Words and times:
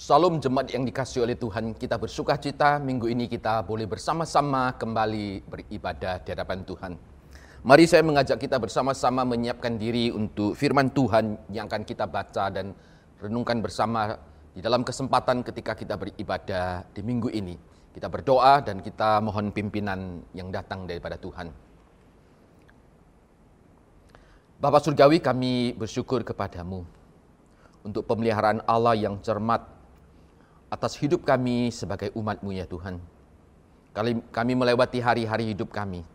Salam 0.00 0.40
jemaat 0.40 0.72
yang 0.72 0.88
dikasih 0.88 1.28
oleh 1.28 1.36
Tuhan, 1.36 1.76
kita 1.76 2.00
bersuka 2.00 2.32
cita 2.40 2.80
minggu 2.80 3.04
ini 3.04 3.28
kita 3.28 3.60
boleh 3.60 3.84
bersama-sama 3.84 4.72
kembali 4.72 5.44
beribadah 5.44 6.24
di 6.24 6.32
hadapan 6.32 6.64
Tuhan. 6.64 6.96
Mari 7.68 7.84
saya 7.84 8.00
mengajak 8.00 8.40
kita 8.40 8.56
bersama-sama 8.56 9.28
menyiapkan 9.28 9.76
diri 9.76 10.08
untuk 10.08 10.56
firman 10.56 10.88
Tuhan 10.88 11.52
yang 11.52 11.68
akan 11.68 11.84
kita 11.84 12.08
baca 12.08 12.48
dan 12.48 12.72
renungkan 13.20 13.60
bersama 13.60 14.16
di 14.56 14.64
dalam 14.64 14.88
kesempatan 14.88 15.44
ketika 15.44 15.76
kita 15.76 16.00
beribadah 16.00 16.80
di 16.96 17.04
minggu 17.04 17.28
ini. 17.36 17.60
Kita 17.92 18.08
berdoa 18.08 18.64
dan 18.64 18.80
kita 18.80 19.20
mohon 19.20 19.52
pimpinan 19.52 20.24
yang 20.32 20.48
datang 20.48 20.88
daripada 20.88 21.20
Tuhan. 21.20 21.52
Bapak 24.64 24.80
Surgawi 24.80 25.20
kami 25.20 25.76
bersyukur 25.76 26.24
kepadamu 26.24 26.88
untuk 27.84 28.08
pemeliharaan 28.08 28.64
Allah 28.64 28.96
yang 28.96 29.20
cermat 29.20 29.79
atas 30.70 30.94
hidup 31.02 31.26
kami 31.26 31.74
sebagai 31.74 32.14
umat-Mu 32.14 32.54
ya 32.54 32.64
Tuhan. 32.64 33.02
Kami 34.30 34.52
melewati 34.54 35.02
hari-hari 35.02 35.50
hidup 35.50 35.74
kami. 35.74 36.06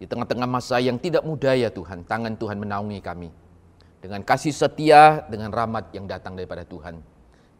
Di 0.00 0.08
tengah-tengah 0.08 0.48
masa 0.48 0.80
yang 0.80 0.96
tidak 0.96 1.20
mudah 1.28 1.52
ya 1.52 1.68
Tuhan, 1.68 2.08
tangan 2.08 2.40
Tuhan 2.40 2.56
menaungi 2.56 3.04
kami. 3.04 3.28
Dengan 4.00 4.24
kasih 4.24 4.56
setia, 4.56 5.28
dengan 5.28 5.52
rahmat 5.52 5.92
yang 5.92 6.08
datang 6.08 6.32
daripada 6.32 6.64
Tuhan. 6.64 7.04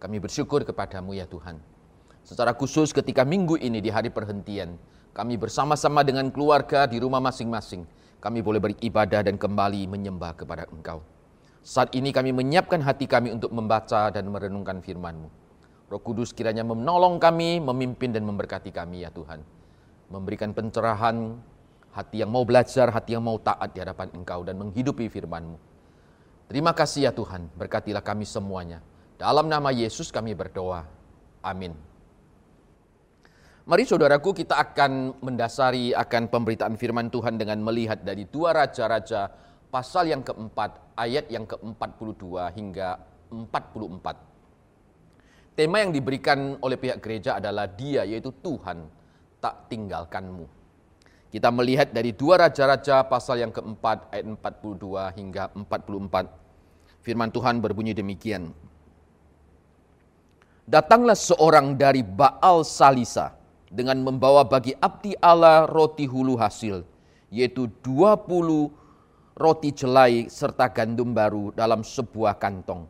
Kami 0.01 0.17
bersyukur 0.17 0.65
kepadamu 0.65 1.13
ya 1.13 1.29
Tuhan. 1.29 1.61
Secara 2.25 2.57
khusus 2.57 2.97
ketika 2.97 3.29
minggu 3.29 3.61
ini 3.61 3.85
di 3.85 3.93
hari 3.93 4.09
perhentian, 4.09 4.81
kami 5.13 5.37
bersama-sama 5.37 6.01
dengan 6.01 6.33
keluarga 6.33 6.89
di 6.89 6.97
rumah 6.97 7.21
masing-masing, 7.21 7.85
kami 8.25 8.41
boleh 8.41 8.57
beribadah 8.57 9.21
dan 9.21 9.37
kembali 9.37 9.85
menyembah 9.85 10.33
kepada 10.33 10.65
Engkau. 10.73 11.05
Saat 11.61 11.93
ini 11.93 12.09
kami 12.09 12.33
menyiapkan 12.33 12.81
hati 12.81 13.05
kami 13.05 13.37
untuk 13.37 13.53
membaca 13.53 14.09
dan 14.09 14.25
merenungkan 14.33 14.81
firman-Mu. 14.81 15.40
Roh 15.91 15.99
Kudus 15.99 16.31
kiranya 16.31 16.63
menolong 16.63 17.19
kami, 17.19 17.59
memimpin 17.59 18.15
dan 18.15 18.23
memberkati 18.23 18.71
kami 18.71 19.03
ya 19.03 19.11
Tuhan. 19.11 19.43
Memberikan 20.07 20.55
pencerahan, 20.55 21.35
hati 21.91 22.23
yang 22.23 22.31
mau 22.31 22.47
belajar, 22.47 22.95
hati 22.95 23.19
yang 23.19 23.27
mau 23.27 23.43
taat 23.43 23.75
di 23.75 23.83
hadapan 23.83 24.07
Engkau 24.15 24.47
dan 24.47 24.55
menghidupi 24.55 25.11
firman-Mu. 25.11 25.59
Terima 26.47 26.71
kasih 26.79 27.11
ya 27.11 27.13
Tuhan, 27.15 27.51
berkatilah 27.59 28.07
kami 28.07 28.23
semuanya. 28.23 28.79
Dalam 29.19 29.51
nama 29.51 29.75
Yesus 29.75 30.15
kami 30.15 30.31
berdoa. 30.31 30.87
Amin. 31.43 31.75
Mari 33.67 33.83
saudaraku 33.83 34.31
kita 34.31 34.63
akan 34.63 35.19
mendasari 35.19 35.91
akan 35.91 36.31
pemberitaan 36.31 36.79
firman 36.79 37.11
Tuhan 37.11 37.35
dengan 37.35 37.59
melihat 37.67 37.99
dari 38.03 38.31
dua 38.31 38.55
raja-raja 38.55 39.27
pasal 39.75 40.07
yang 40.07 40.23
keempat, 40.23 40.95
ayat 40.95 41.27
yang 41.35 41.51
ke-42 41.51 42.51
hingga 42.55 42.99
44. 43.35 44.30
Tema 45.61 45.85
yang 45.85 45.93
diberikan 45.93 46.57
oleh 46.65 46.81
pihak 46.81 47.05
gereja 47.05 47.37
adalah 47.37 47.69
dia, 47.69 48.01
yaitu 48.09 48.33
Tuhan, 48.41 48.89
tak 49.45 49.69
tinggalkanmu. 49.69 50.49
Kita 51.29 51.53
melihat 51.53 51.93
dari 51.93 52.17
dua 52.17 52.41
raja-raja 52.41 53.05
pasal 53.05 53.45
yang 53.45 53.53
keempat, 53.53 54.09
ayat 54.09 54.25
42 54.41 55.13
hingga 55.21 55.53
44. 55.53 56.33
Firman 57.05 57.29
Tuhan 57.29 57.61
berbunyi 57.61 57.93
demikian. 57.93 58.57
Datanglah 60.65 61.13
seorang 61.13 61.77
dari 61.77 62.01
Baal 62.01 62.65
Salisa 62.65 63.37
dengan 63.69 64.01
membawa 64.01 64.49
bagi 64.49 64.73
abdi 64.81 65.13
Allah 65.21 65.69
roti 65.69 66.09
hulu 66.09 66.41
hasil, 66.41 66.89
yaitu 67.29 67.69
20 67.85 69.37
roti 69.37 69.77
jelai 69.77 70.25
serta 70.33 70.73
gandum 70.73 71.13
baru 71.13 71.53
dalam 71.53 71.85
sebuah 71.85 72.41
kantong. 72.41 72.89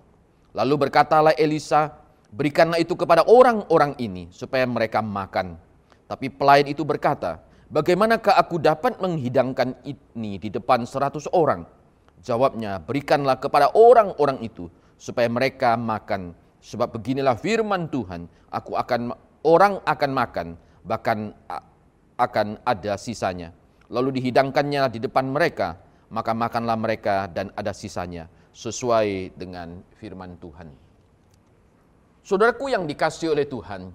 Lalu 0.55 0.87
berkatalah 0.87 1.34
Elisa, 1.34 2.00
Berikanlah 2.31 2.78
itu 2.78 2.95
kepada 2.95 3.27
orang-orang 3.27 3.98
ini 3.98 4.31
supaya 4.31 4.62
mereka 4.62 5.03
makan. 5.03 5.59
Tapi 6.06 6.31
pelayan 6.31 6.70
itu 6.70 6.87
berkata, 6.87 7.42
bagaimanakah 7.70 8.39
aku 8.39 8.62
dapat 8.62 9.03
menghidangkan 9.03 9.75
ini 9.83 10.38
di 10.38 10.47
depan 10.50 10.87
seratus 10.87 11.27
orang? 11.34 11.66
Jawabnya, 12.22 12.78
berikanlah 12.78 13.38
kepada 13.43 13.75
orang-orang 13.75 14.38
itu 14.47 14.71
supaya 14.94 15.27
mereka 15.27 15.75
makan. 15.75 16.37
Sebab 16.60 16.93
beginilah 16.94 17.34
firman 17.34 17.91
Tuhan, 17.91 18.31
aku 18.53 18.78
akan 18.78 19.16
orang 19.43 19.81
akan 19.82 20.10
makan, 20.12 20.47
bahkan 20.87 21.32
akan 22.21 22.60
ada 22.62 22.94
sisanya. 23.00 23.50
Lalu 23.91 24.22
dihidangkannya 24.22 24.87
di 24.93 25.03
depan 25.03 25.26
mereka, 25.26 25.81
maka 26.15 26.31
makanlah 26.31 26.78
mereka 26.78 27.26
dan 27.26 27.50
ada 27.59 27.75
sisanya 27.75 28.31
sesuai 28.55 29.34
dengan 29.34 29.82
firman 29.99 30.37
Tuhan. 30.38 30.90
Saudaraku 32.20 32.69
yang 32.69 32.84
dikasih 32.84 33.32
oleh 33.32 33.48
Tuhan, 33.48 33.88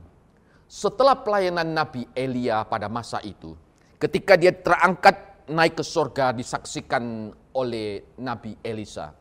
setelah 0.66 1.14
pelayanan 1.22 1.70
Nabi 1.70 2.10
Elia 2.18 2.66
pada 2.66 2.90
masa 2.90 3.22
itu, 3.22 3.54
ketika 4.02 4.34
dia 4.34 4.50
terangkat 4.52 5.46
naik 5.46 5.78
ke 5.78 5.84
surga 5.86 6.34
disaksikan 6.34 7.30
oleh 7.54 8.18
Nabi 8.18 8.58
Elisa. 8.66 9.14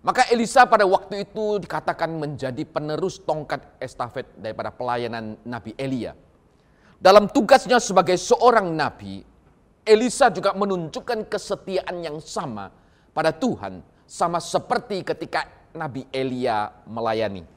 Maka 0.00 0.30
Elisa 0.30 0.64
pada 0.70 0.86
waktu 0.86 1.26
itu 1.26 1.58
dikatakan 1.60 2.08
menjadi 2.14 2.62
penerus 2.62 3.18
tongkat 3.20 3.76
estafet 3.82 4.24
daripada 4.38 4.70
pelayanan 4.70 5.34
Nabi 5.42 5.74
Elia. 5.74 6.14
Dalam 6.96 7.28
tugasnya 7.28 7.76
sebagai 7.82 8.16
seorang 8.16 8.72
nabi, 8.72 9.20
Elisa 9.84 10.32
juga 10.32 10.56
menunjukkan 10.56 11.28
kesetiaan 11.28 12.00
yang 12.00 12.22
sama 12.22 12.72
pada 13.12 13.34
Tuhan, 13.34 13.84
sama 14.08 14.40
seperti 14.40 15.04
ketika 15.04 15.44
Nabi 15.76 16.08
Elia 16.14 16.72
melayani. 16.88 17.55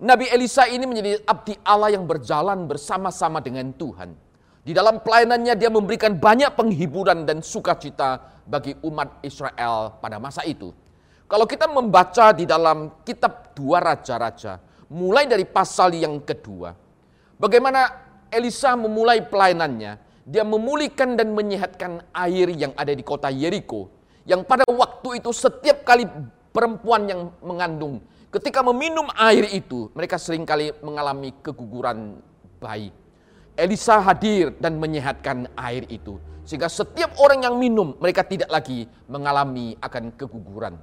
Nabi 0.00 0.32
Elisa 0.32 0.64
ini 0.64 0.88
menjadi 0.88 1.20
abdi 1.28 1.60
Allah 1.60 1.92
yang 1.92 2.08
berjalan 2.08 2.64
bersama-sama 2.64 3.36
dengan 3.44 3.68
Tuhan. 3.76 4.16
Di 4.64 4.72
dalam 4.72 5.04
pelayanannya 5.04 5.52
dia 5.60 5.68
memberikan 5.68 6.16
banyak 6.16 6.56
penghiburan 6.56 7.28
dan 7.28 7.44
sukacita 7.44 8.40
bagi 8.48 8.72
umat 8.80 9.20
Israel 9.20 10.00
pada 10.00 10.16
masa 10.16 10.40
itu. 10.48 10.72
Kalau 11.28 11.44
kita 11.44 11.68
membaca 11.68 12.32
di 12.32 12.48
dalam 12.48 13.04
kitab 13.04 13.52
dua 13.52 13.84
raja-raja, 13.84 14.56
mulai 14.88 15.28
dari 15.28 15.44
pasal 15.44 15.92
yang 15.92 16.16
kedua, 16.24 16.72
bagaimana 17.36 17.92
Elisa 18.32 18.72
memulai 18.80 19.20
pelayanannya, 19.20 20.00
dia 20.24 20.48
memulihkan 20.48 21.12
dan 21.12 21.28
menyehatkan 21.36 22.08
air 22.16 22.48
yang 22.56 22.72
ada 22.72 22.96
di 22.96 23.04
kota 23.04 23.28
Yeriko, 23.28 23.92
yang 24.24 24.48
pada 24.48 24.64
waktu 24.64 25.20
itu 25.20 25.28
setiap 25.28 25.84
kali 25.84 26.08
perempuan 26.56 27.04
yang 27.04 27.36
mengandung 27.44 28.00
Ketika 28.30 28.62
meminum 28.62 29.10
air 29.18 29.42
itu, 29.50 29.90
mereka 29.90 30.14
sering 30.14 30.46
kali 30.46 30.70
mengalami 30.86 31.34
keguguran 31.42 32.14
bayi. 32.62 32.94
Elisa 33.58 33.98
hadir 33.98 34.54
dan 34.62 34.78
menyehatkan 34.78 35.50
air 35.58 35.82
itu. 35.90 36.14
Sehingga 36.46 36.70
setiap 36.70 37.18
orang 37.18 37.42
yang 37.42 37.58
minum, 37.58 37.98
mereka 37.98 38.22
tidak 38.22 38.46
lagi 38.46 38.86
mengalami 39.10 39.74
akan 39.82 40.14
keguguran. 40.14 40.78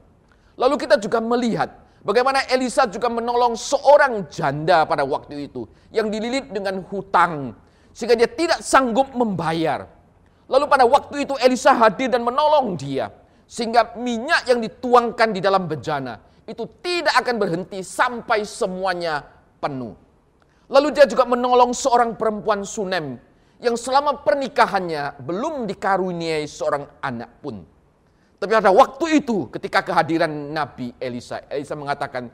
Lalu 0.59 0.75
kita 0.75 0.99
juga 0.99 1.23
melihat 1.23 1.71
bagaimana 2.03 2.43
Elisa 2.51 2.83
juga 2.83 3.07
menolong 3.07 3.55
seorang 3.55 4.27
janda 4.27 4.83
pada 4.83 5.07
waktu 5.07 5.47
itu. 5.47 5.71
Yang 5.95 6.19
dililit 6.19 6.45
dengan 6.51 6.83
hutang. 6.91 7.55
Sehingga 7.95 8.19
dia 8.19 8.27
tidak 8.27 8.59
sanggup 8.59 9.15
membayar. 9.15 9.87
Lalu 10.51 10.67
pada 10.67 10.83
waktu 10.83 11.23
itu 11.23 11.39
Elisa 11.39 11.71
hadir 11.71 12.11
dan 12.11 12.27
menolong 12.27 12.75
dia. 12.75 13.07
Sehingga 13.47 13.95
minyak 13.95 14.51
yang 14.51 14.59
dituangkan 14.59 15.31
di 15.31 15.39
dalam 15.39 15.63
bejana 15.63 16.27
itu 16.47 16.63
tidak 16.79 17.11
akan 17.19 17.35
berhenti 17.35 17.83
sampai 17.83 18.47
semuanya 18.47 19.19
penuh. 19.59 19.93
Lalu 20.71 20.95
dia 20.95 21.03
juga 21.03 21.27
menolong 21.27 21.75
seorang 21.75 22.15
perempuan 22.15 22.63
Sunem 22.63 23.19
yang 23.59 23.75
selama 23.75 24.23
pernikahannya 24.23 25.19
belum 25.23 25.67
dikaruniai 25.67 26.47
seorang 26.47 26.87
anak 27.03 27.43
pun. 27.43 27.63
Tapi 28.37 28.51
pada 28.53 28.71
waktu 28.71 29.23
itu 29.23 29.49
ketika 29.51 29.81
kehadiran 29.81 30.29
Nabi 30.29 30.93
Elisa, 31.01 31.41
Elisa 31.49 31.73
mengatakan, 31.73 32.29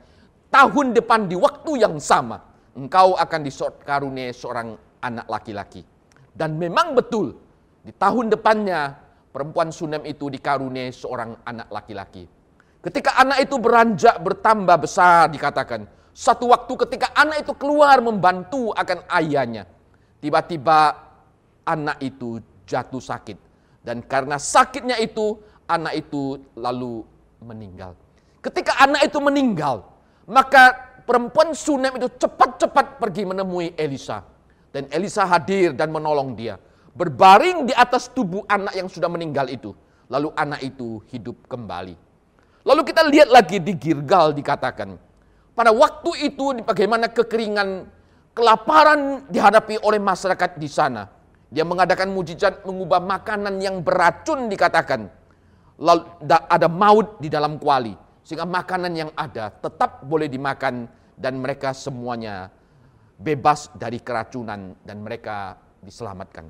tahun 0.52 0.94
depan 0.94 1.32
di 1.32 1.40
waktu 1.40 1.80
yang 1.80 1.96
sama, 1.98 2.44
engkau 2.76 3.16
akan 3.16 3.42
dikaruniai 3.46 4.36
seorang 4.36 4.76
anak 5.00 5.26
laki-laki. 5.32 5.82
Dan 6.34 6.58
memang 6.60 6.98
betul, 6.98 7.38
di 7.86 7.94
tahun 7.96 8.34
depannya 8.34 8.98
perempuan 9.32 9.72
Sunem 9.72 10.04
itu 10.04 10.28
dikaruniai 10.28 10.92
seorang 10.92 11.40
anak 11.46 11.72
laki-laki. 11.72 12.26
Ketika 12.84 13.16
anak 13.16 13.48
itu 13.48 13.56
beranjak 13.56 14.20
bertambah 14.20 14.76
besar 14.84 15.32
dikatakan. 15.32 15.88
Satu 16.12 16.52
waktu 16.52 16.74
ketika 16.84 17.16
anak 17.16 17.48
itu 17.48 17.56
keluar 17.56 18.04
membantu 18.04 18.76
akan 18.76 19.08
ayahnya. 19.08 19.64
Tiba-tiba 20.20 20.92
anak 21.64 21.98
itu 22.04 22.44
jatuh 22.68 23.00
sakit. 23.00 23.40
Dan 23.80 24.04
karena 24.04 24.36
sakitnya 24.36 25.00
itu 25.00 25.40
anak 25.64 25.96
itu 25.96 26.44
lalu 26.60 27.08
meninggal. 27.40 27.96
Ketika 28.44 28.84
anak 28.84 29.08
itu 29.08 29.18
meninggal. 29.24 29.88
Maka 30.28 30.76
perempuan 31.08 31.56
Sunem 31.56 31.96
itu 32.00 32.12
cepat-cepat 32.20 33.00
pergi 33.00 33.24
menemui 33.24 33.80
Elisa. 33.80 34.28
Dan 34.76 34.92
Elisa 34.92 35.24
hadir 35.24 35.72
dan 35.72 35.88
menolong 35.88 36.36
dia. 36.36 36.60
Berbaring 36.94 37.64
di 37.64 37.74
atas 37.74 38.12
tubuh 38.12 38.44
anak 38.52 38.76
yang 38.76 38.92
sudah 38.92 39.08
meninggal 39.08 39.48
itu. 39.48 39.72
Lalu 40.12 40.36
anak 40.36 40.60
itu 40.62 41.00
hidup 41.10 41.48
kembali. 41.48 42.13
Lalu 42.64 42.82
kita 42.88 43.04
lihat 43.08 43.28
lagi 43.28 43.60
di 43.60 43.76
Girgal 43.76 44.32
dikatakan 44.32 44.96
pada 45.54 45.70
waktu 45.70 46.34
itu 46.34 46.66
bagaimana 46.66 47.14
kekeringan, 47.14 47.86
kelaparan 48.34 49.30
dihadapi 49.30 49.78
oleh 49.86 50.02
masyarakat 50.02 50.58
di 50.58 50.66
sana. 50.66 51.06
Dia 51.54 51.62
mengadakan 51.62 52.10
mujizat 52.10 52.66
mengubah 52.66 52.98
makanan 52.98 53.62
yang 53.62 53.86
beracun 53.86 54.50
dikatakan. 54.50 55.06
Lalu 55.78 56.10
ada 56.26 56.66
maut 56.66 57.22
di 57.22 57.30
dalam 57.30 57.62
kuali. 57.62 57.94
Sehingga 58.26 58.50
makanan 58.50 58.94
yang 58.98 59.12
ada 59.14 59.54
tetap 59.54 60.02
boleh 60.02 60.26
dimakan 60.26 60.90
dan 61.14 61.38
mereka 61.38 61.76
semuanya 61.78 62.50
bebas 63.22 63.70
dari 63.78 64.02
keracunan 64.02 64.74
dan 64.82 64.98
mereka 65.06 65.54
diselamatkan. 65.86 66.50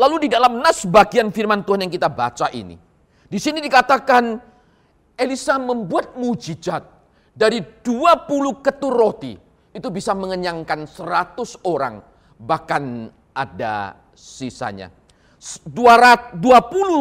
Lalu 0.00 0.24
di 0.24 0.28
dalam 0.32 0.64
nas 0.64 0.88
bagian 0.88 1.28
firman 1.28 1.60
Tuhan 1.60 1.84
yang 1.84 1.92
kita 1.92 2.08
baca 2.08 2.48
ini, 2.56 2.80
di 3.28 3.36
sini 3.36 3.60
dikatakan 3.60 4.51
Elisa 5.16 5.60
membuat 5.60 6.16
mujizat 6.16 6.82
dari 7.32 7.60
20 7.60 8.64
ketur 8.64 8.92
roti 8.92 9.32
itu 9.72 9.88
bisa 9.88 10.12
mengenyangkan 10.12 10.84
100 10.84 11.64
orang 11.64 12.04
bahkan 12.36 13.08
ada 13.32 13.96
sisanya. 14.12 14.92
20 15.40 15.72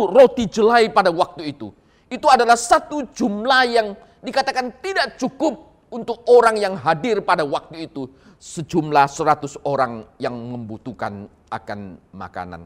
roti 0.10 0.44
jelai 0.50 0.90
pada 0.90 1.14
waktu 1.14 1.54
itu. 1.54 1.70
Itu 2.10 2.28
adalah 2.28 2.58
satu 2.58 3.06
jumlah 3.12 3.64
yang 3.70 3.88
dikatakan 4.24 4.82
tidak 4.82 5.16
cukup 5.22 5.86
untuk 5.92 6.26
orang 6.32 6.58
yang 6.58 6.74
hadir 6.80 7.22
pada 7.22 7.46
waktu 7.46 7.92
itu. 7.92 8.10
Sejumlah 8.42 9.06
100 9.06 9.62
orang 9.70 10.08
yang 10.18 10.34
membutuhkan 10.34 11.30
akan 11.54 11.80
makanan. 12.16 12.66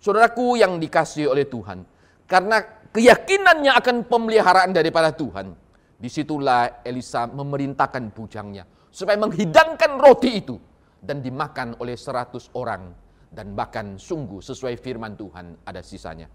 Saudaraku 0.00 0.56
yang 0.56 0.80
dikasih 0.80 1.28
oleh 1.28 1.44
Tuhan. 1.44 1.84
Karena 2.24 2.64
keyakinannya 2.94 3.74
akan 3.74 3.96
pemeliharaan 4.06 4.70
daripada 4.70 5.10
Tuhan. 5.10 5.50
Di 5.98 6.06
situlah 6.06 6.86
Elisa 6.86 7.26
memerintahkan 7.26 8.14
bujangnya. 8.14 8.64
Supaya 8.94 9.18
menghidangkan 9.18 9.98
roti 9.98 10.30
itu. 10.38 10.56
Dan 11.02 11.20
dimakan 11.20 11.76
oleh 11.82 11.98
100 11.98 12.54
orang 12.56 13.04
dan 13.34 13.50
bahkan 13.52 13.98
sungguh 13.98 14.38
sesuai 14.38 14.78
firman 14.78 15.18
Tuhan 15.18 15.66
ada 15.66 15.82
sisanya. 15.82 16.30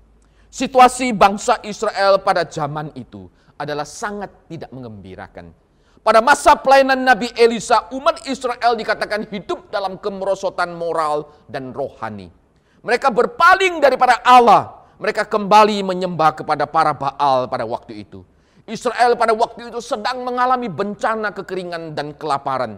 Situasi 0.51 1.15
bangsa 1.15 1.63
Israel 1.63 2.19
pada 2.19 2.43
zaman 2.43 2.91
itu 2.99 3.31
adalah 3.55 3.87
sangat 3.87 4.51
tidak 4.51 4.69
mengembirakan. 4.75 5.55
Pada 5.99 6.19
masa 6.19 6.55
pelayanan 6.59 6.99
Nabi 7.05 7.31
Elisa, 7.35 7.91
umat 7.95 8.23
Israel 8.27 8.75
dikatakan 8.75 9.27
hidup 9.31 9.71
dalam 9.71 9.99
kemerosotan 9.99 10.75
moral 10.75 11.31
dan 11.47 11.71
rohani. 11.75 12.31
Mereka 12.83 13.11
berpaling 13.11 13.83
daripada 13.83 14.23
Allah. 14.23 14.78
Mereka 14.99 15.31
kembali 15.31 15.79
menyembah 15.87 16.43
kepada 16.43 16.67
para 16.67 16.91
Baal 16.91 17.47
pada 17.47 17.63
waktu 17.63 18.03
itu. 18.03 18.27
Israel 18.67 19.15
pada 19.15 19.31
waktu 19.31 19.71
itu 19.71 19.79
sedang 19.79 20.21
mengalami 20.27 20.67
bencana 20.67 21.31
kekeringan 21.31 21.95
dan 21.95 22.13
kelaparan. 22.13 22.77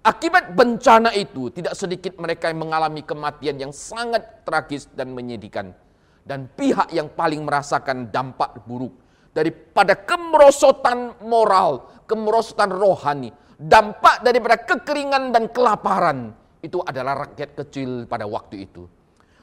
Akibat 0.00 0.56
bencana 0.56 1.12
itu, 1.12 1.52
tidak 1.52 1.76
sedikit 1.76 2.16
mereka 2.16 2.48
yang 2.48 2.64
mengalami 2.64 3.04
kematian 3.04 3.60
yang 3.60 3.72
sangat 3.76 4.42
tragis 4.48 4.88
dan 4.96 5.12
menyedihkan. 5.12 5.76
Dan 6.24 6.48
pihak 6.48 6.88
yang 6.96 7.12
paling 7.12 7.44
merasakan 7.44 8.08
dampak 8.08 8.64
buruk 8.64 8.92
daripada 9.36 9.92
kemerosotan 9.92 11.20
moral, 11.24 11.84
kemerosotan 12.08 12.72
rohani, 12.72 13.28
dampak 13.60 14.24
daripada 14.24 14.56
kekeringan 14.64 15.30
dan 15.36 15.52
kelaparan, 15.52 16.32
itu 16.64 16.80
adalah 16.82 17.28
rakyat 17.28 17.54
kecil 17.54 18.08
pada 18.10 18.24
waktu 18.24 18.64
itu. 18.64 18.88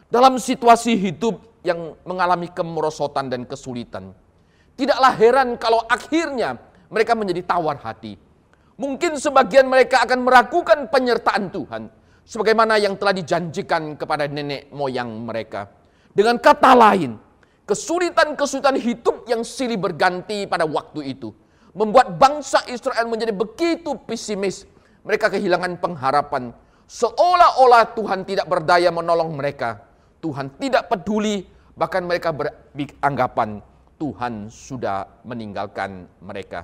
Dalam 0.10 0.38
situasi 0.38 1.00
hidup 1.00 1.55
yang 1.66 1.98
mengalami 2.06 2.54
kemerosotan 2.54 3.34
dan 3.34 3.50
kesulitan, 3.50 4.14
tidaklah 4.78 5.18
heran 5.18 5.58
kalau 5.58 5.82
akhirnya 5.90 6.62
mereka 6.94 7.18
menjadi 7.18 7.42
tawar 7.42 7.82
hati 7.82 8.22
Mungkin 8.76 9.16
sebagian 9.16 9.72
mereka 9.72 10.04
akan 10.04 10.28
meragukan 10.28 10.92
penyertaan 10.92 11.48
Tuhan. 11.48 11.88
Sebagaimana 12.26 12.76
yang 12.76 13.00
telah 13.00 13.16
dijanjikan 13.16 13.96
kepada 13.96 14.28
nenek 14.28 14.68
moyang 14.74 15.08
mereka. 15.24 15.70
Dengan 16.12 16.36
kata 16.42 16.74
lain, 16.76 17.16
kesulitan-kesulitan 17.64 18.76
hidup 18.82 19.30
yang 19.32 19.48
silih 19.48 19.80
berganti 19.80 20.44
pada 20.50 20.68
waktu 20.68 21.16
itu. 21.16 21.32
Membuat 21.72 22.20
bangsa 22.20 22.66
Israel 22.68 23.08
menjadi 23.08 23.32
begitu 23.32 23.96
pesimis. 24.04 24.68
Mereka 25.08 25.32
kehilangan 25.32 25.80
pengharapan. 25.80 26.52
Seolah-olah 26.90 27.96
Tuhan 27.96 28.28
tidak 28.28 28.50
berdaya 28.50 28.92
menolong 28.92 29.32
mereka. 29.38 29.86
Tuhan 30.20 30.52
tidak 30.60 30.92
peduli. 30.92 31.48
Bahkan 31.76 32.08
mereka 32.08 32.32
beranggapan 32.32 33.60
Tuhan 34.00 34.48
sudah 34.48 35.08
meninggalkan 35.28 36.08
mereka. 36.24 36.64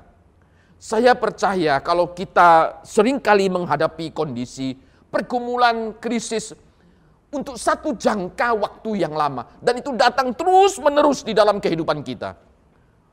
Saya 0.82 1.14
percaya 1.14 1.78
kalau 1.84 2.16
kita 2.16 2.82
sering 2.82 3.22
kali 3.22 3.52
menghadapi 3.52 4.16
kondisi 4.16 4.74
pergumulan 5.12 5.94
krisis 6.00 6.56
untuk 7.32 7.60
satu 7.60 7.94
jangka 7.96 8.56
waktu 8.56 9.04
yang 9.04 9.14
lama. 9.14 9.48
Dan 9.60 9.84
itu 9.84 9.92
datang 9.94 10.32
terus 10.32 10.80
menerus 10.80 11.28
di 11.28 11.36
dalam 11.36 11.60
kehidupan 11.60 12.02
kita. 12.02 12.34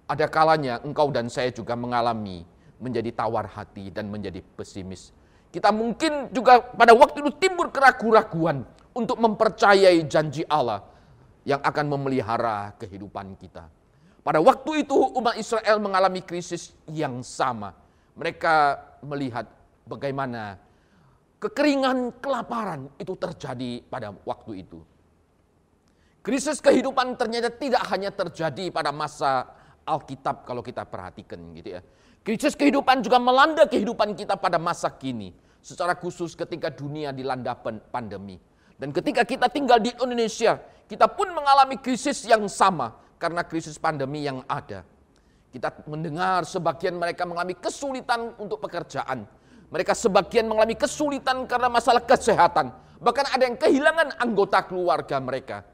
Ada 0.09 0.27
kalanya 0.31 0.81
engkau 0.87 1.13
dan 1.13 1.29
saya 1.29 1.53
juga 1.53 1.77
mengalami 1.77 2.47
menjadi 2.79 3.11
tawar 3.11 3.51
hati 3.51 3.91
dan 3.91 4.07
menjadi 4.09 4.41
pesimis. 4.55 5.11
Kita 5.51 5.75
mungkin 5.75 6.31
juga 6.31 6.63
pada 6.63 6.95
waktu 6.95 7.27
itu 7.27 7.31
timbul 7.37 7.69
keraguan-raguan 7.75 8.63
untuk 8.95 9.19
mempercayai 9.19 10.07
janji 10.07 10.47
Allah 10.47 10.83
yang 11.49 11.65
akan 11.65 11.87
memelihara 11.89 12.77
kehidupan 12.77 13.33
kita. 13.41 13.73
Pada 14.21 14.45
waktu 14.45 14.85
itu 14.85 14.93
umat 15.17 15.41
Israel 15.41 15.81
mengalami 15.81 16.21
krisis 16.21 16.77
yang 16.93 17.25
sama. 17.25 17.73
Mereka 18.13 18.77
melihat 19.09 19.49
bagaimana 19.89 20.61
kekeringan, 21.41 22.21
kelaparan 22.21 22.93
itu 23.01 23.17
terjadi 23.17 23.81
pada 23.89 24.13
waktu 24.29 24.69
itu. 24.69 24.85
Krisis 26.21 26.61
kehidupan 26.61 27.17
ternyata 27.17 27.49
tidak 27.49 27.81
hanya 27.89 28.13
terjadi 28.13 28.69
pada 28.69 28.93
masa 28.93 29.49
Alkitab 29.89 30.45
kalau 30.45 30.61
kita 30.61 30.85
perhatikan 30.85 31.41
gitu 31.57 31.79
ya. 31.79 31.83
Krisis 32.21 32.53
kehidupan 32.53 33.01
juga 33.01 33.17
melanda 33.17 33.65
kehidupan 33.65 34.13
kita 34.13 34.37
pada 34.37 34.61
masa 34.61 34.93
kini. 34.93 35.33
Secara 35.65 35.97
khusus 35.97 36.37
ketika 36.37 36.69
dunia 36.69 37.17
dilanda 37.17 37.57
pandemi. 37.89 38.37
Dan 38.79 38.95
ketika 38.95 39.27
kita 39.27 39.51
tinggal 39.51 39.83
di 39.83 39.91
Indonesia, 39.91 40.63
kita 40.87 41.11
pun 41.11 41.35
mengalami 41.35 41.83
krisis 41.83 42.23
yang 42.23 42.47
sama 42.47 42.95
karena 43.19 43.43
krisis 43.43 43.75
pandemi 43.75 44.23
yang 44.23 44.47
ada. 44.47 44.87
Kita 45.51 45.83
mendengar 45.91 46.47
sebagian 46.47 46.95
mereka 46.95 47.27
mengalami 47.27 47.59
kesulitan 47.59 48.39
untuk 48.39 48.63
pekerjaan. 48.63 49.27
Mereka 49.69 49.93
sebagian 49.99 50.47
mengalami 50.47 50.79
kesulitan 50.79 51.45
karena 51.51 51.67
masalah 51.67 52.07
kesehatan. 52.07 52.71
Bahkan 53.03 53.27
ada 53.35 53.43
yang 53.51 53.59
kehilangan 53.59 54.23
anggota 54.23 54.63
keluarga 54.65 55.19
mereka. 55.19 55.67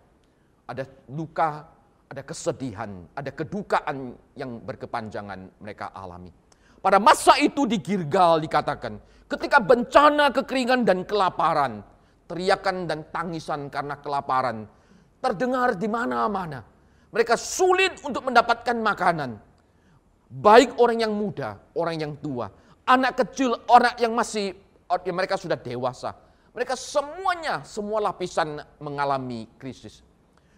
Ada 0.64 0.88
luka, 1.12 1.68
ada 2.08 2.22
kesedihan, 2.24 3.04
ada 3.12 3.30
kedukaan 3.30 4.16
yang 4.32 4.64
berkepanjangan 4.64 5.60
mereka 5.60 5.92
alami. 5.92 6.32
Pada 6.80 6.96
masa 6.96 7.36
itu 7.40 7.68
di 7.68 7.80
Girgal 7.80 8.40
dikatakan, 8.44 8.96
ketika 9.28 9.60
bencana 9.60 10.32
kekeringan 10.32 10.84
dan 10.84 11.04
kelaparan, 11.04 11.84
teriakan 12.24 12.88
dan 12.88 13.08
tangisan 13.12 13.68
karena 13.68 14.00
kelaparan 14.00 14.64
terdengar 15.24 15.72
di 15.72 15.88
mana-mana. 15.88 16.60
Mereka 17.08 17.38
sulit 17.40 18.04
untuk 18.04 18.28
mendapatkan 18.28 18.76
makanan. 18.76 19.40
Baik 20.28 20.76
orang 20.82 20.98
yang 21.00 21.14
muda, 21.14 21.56
orang 21.78 21.96
yang 21.96 22.12
tua, 22.18 22.50
anak 22.84 23.22
kecil, 23.22 23.54
orang 23.70 23.94
yang 24.02 24.12
masih 24.12 24.52
yang 25.06 25.16
mereka 25.16 25.38
sudah 25.38 25.56
dewasa. 25.56 26.12
Mereka 26.52 26.74
semuanya, 26.74 27.62
semua 27.66 28.02
lapisan 28.02 28.62
mengalami 28.78 29.46
krisis. 29.58 30.02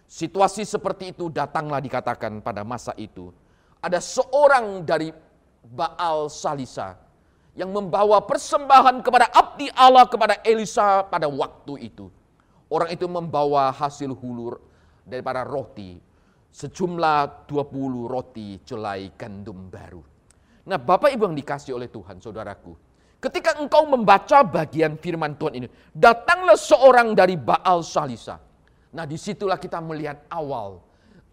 Situasi 0.06 0.64
seperti 0.64 1.12
itu 1.12 1.28
datanglah 1.28 1.80
dikatakan 1.80 2.40
pada 2.40 2.64
masa 2.64 2.92
itu. 3.00 3.32
Ada 3.80 4.00
seorang 4.00 4.84
dari 4.84 5.12
Baal 5.66 6.30
Salisa 6.30 7.05
yang 7.56 7.72
membawa 7.72 8.20
persembahan 8.22 9.00
kepada 9.00 9.32
abdi 9.32 9.72
Allah 9.72 10.04
kepada 10.04 10.44
Elisa 10.44 11.02
pada 11.08 11.24
waktu 11.26 11.88
itu. 11.88 12.12
Orang 12.68 12.92
itu 12.92 13.08
membawa 13.08 13.72
hasil 13.72 14.12
hulur 14.12 14.60
daripada 15.08 15.42
roti 15.42 15.96
sejumlah 16.56 17.48
20 17.48 18.12
roti 18.12 18.60
jelai 18.64 19.12
gandum 19.16 19.72
baru. 19.72 20.00
Nah 20.66 20.80
Bapak 20.80 21.12
Ibu 21.12 21.32
yang 21.32 21.36
dikasih 21.36 21.76
oleh 21.76 21.92
Tuhan 21.92 22.20
saudaraku. 22.20 22.72
Ketika 23.20 23.56
engkau 23.60 23.88
membaca 23.88 24.44
bagian 24.44 25.00
firman 25.00 25.36
Tuhan 25.40 25.64
ini. 25.64 25.68
Datanglah 25.92 26.56
seorang 26.56 27.16
dari 27.16 27.36
Baal 27.40 27.80
Salisa. 27.80 28.36
Nah 28.92 29.04
di 29.08 29.16
situlah 29.16 29.56
kita 29.56 29.80
melihat 29.80 30.24
awal. 30.28 30.84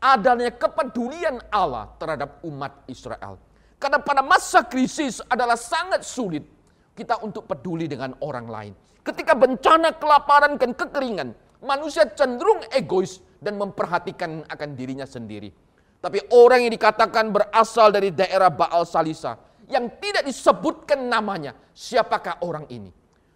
Adanya 0.03 0.51
kepedulian 0.51 1.39
Allah 1.51 1.91
terhadap 1.95 2.43
umat 2.43 2.83
Israel. 2.91 3.39
Karena 3.83 3.99
pada 3.99 4.23
masa 4.23 4.63
krisis 4.63 5.19
adalah 5.27 5.59
sangat 5.59 6.07
sulit 6.07 6.47
kita 6.95 7.19
untuk 7.19 7.43
peduli 7.43 7.83
dengan 7.83 8.15
orang 8.23 8.47
lain. 8.47 8.73
Ketika 9.03 9.35
bencana 9.35 9.91
kelaparan 9.99 10.55
dan 10.55 10.71
kekeringan, 10.71 11.35
manusia 11.59 12.07
cenderung 12.15 12.63
egois 12.71 13.19
dan 13.43 13.59
memperhatikan 13.59 14.47
akan 14.47 14.69
dirinya 14.79 15.03
sendiri. 15.03 15.51
Tapi 15.99 16.31
orang 16.31 16.63
yang 16.63 16.71
dikatakan 16.71 17.35
berasal 17.35 17.91
dari 17.91 18.15
daerah 18.15 18.47
Baal 18.47 18.87
Salisa, 18.87 19.35
yang 19.67 19.91
tidak 19.99 20.23
disebutkan 20.31 21.03
namanya. 21.11 21.51
Siapakah 21.75 22.39
orang 22.39 22.63
ini? 22.71 22.87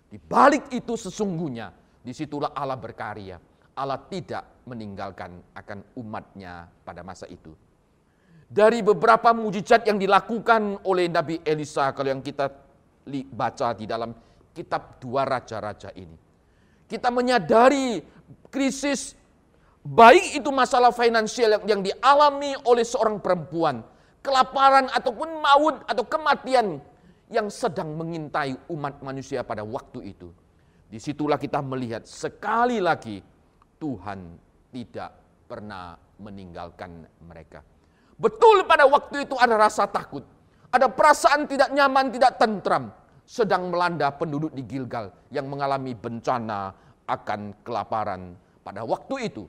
Di 0.07 0.15
balik 0.15 0.71
itu 0.71 0.95
sesungguhnya 0.95 1.75
di 1.99 2.15
situlah 2.15 2.55
Allah 2.55 2.79
berkarya. 2.79 3.35
Allah 3.75 3.99
tidak 4.07 4.63
meninggalkan 4.63 5.43
akan 5.51 5.83
umatnya 5.99 6.71
pada 6.87 7.03
masa 7.03 7.27
itu. 7.27 7.51
Dari 8.47 8.79
beberapa 8.79 9.35
mujizat 9.35 9.83
yang 9.83 9.99
dilakukan 9.99 10.87
oleh 10.87 11.11
Nabi 11.11 11.43
Elisa 11.43 11.91
kalau 11.91 12.15
yang 12.15 12.23
kita 12.23 12.47
baca 13.35 13.75
di 13.75 13.83
dalam 13.83 14.15
kitab 14.55 14.97
dua 15.03 15.27
raja-raja 15.27 15.91
ini. 15.93 16.15
Kita 16.87 17.11
menyadari 17.11 17.99
krisis 18.47 19.11
baik 19.83 20.39
itu 20.39 20.49
masalah 20.49 20.95
finansial 20.95 21.59
yang, 21.59 21.63
yang 21.67 21.81
dialami 21.83 22.55
oleh 22.63 22.87
seorang 22.87 23.19
perempuan, 23.19 23.83
kelaparan 24.23 24.87
ataupun 24.95 25.29
maut 25.43 25.75
atau 25.83 26.03
kematian 26.07 26.79
yang 27.27 27.51
sedang 27.51 27.95
mengintai 27.99 28.55
umat 28.71 29.03
manusia 29.03 29.43
pada 29.43 29.67
waktu 29.67 30.15
itu. 30.15 30.31
Di 30.87 31.03
situlah 31.03 31.35
kita 31.35 31.59
melihat 31.59 32.07
sekali 32.07 32.79
lagi 32.79 33.19
Tuhan 33.75 34.19
tidak 34.71 35.11
pernah 35.47 35.99
meninggalkan 36.23 37.03
mereka. 37.27 37.59
Betul 38.17 38.65
pada 38.65 38.89
waktu 38.89 39.29
itu 39.29 39.37
ada 39.37 39.53
rasa 39.55 39.85
takut. 39.85 40.25
Ada 40.73 40.89
perasaan 40.89 41.45
tidak 41.45 41.69
nyaman, 41.69 42.09
tidak 42.09 42.41
tentram. 42.41 42.89
Sedang 43.27 43.69
melanda 43.69 44.09
penduduk 44.09 44.55
di 44.55 44.65
Gilgal 44.65 45.13
yang 45.29 45.45
mengalami 45.45 45.93
bencana 45.93 46.73
akan 47.05 47.61
kelaparan 47.61 48.33
pada 48.65 48.81
waktu 48.83 49.29
itu. 49.29 49.43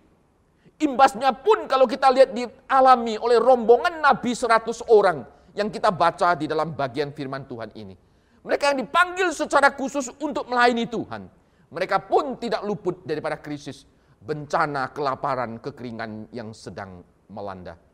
Imbasnya 0.79 1.35
pun 1.35 1.67
kalau 1.67 1.91
kita 1.91 2.07
lihat 2.13 2.31
dialami 2.37 3.19
oleh 3.19 3.39
rombongan 3.43 3.99
Nabi 3.99 4.31
100 4.31 4.87
orang 4.87 5.27
yang 5.59 5.75
kita 5.75 5.91
baca 5.91 6.39
di 6.39 6.47
dalam 6.47 6.71
bagian 6.77 7.11
firman 7.11 7.49
Tuhan 7.51 7.75
ini. 7.75 7.99
Mereka 8.47 8.75
yang 8.75 8.79
dipanggil 8.87 9.35
secara 9.35 9.75
khusus 9.75 10.07
untuk 10.23 10.47
melayani 10.47 10.87
Tuhan. 10.87 11.27
Mereka 11.75 12.07
pun 12.07 12.39
tidak 12.39 12.63
luput 12.63 13.03
daripada 13.03 13.43
krisis, 13.43 13.85
bencana, 14.23 14.95
kelaparan, 14.95 15.59
kekeringan 15.59 16.31
yang 16.31 16.55
sedang 16.55 17.03
melanda. 17.27 17.88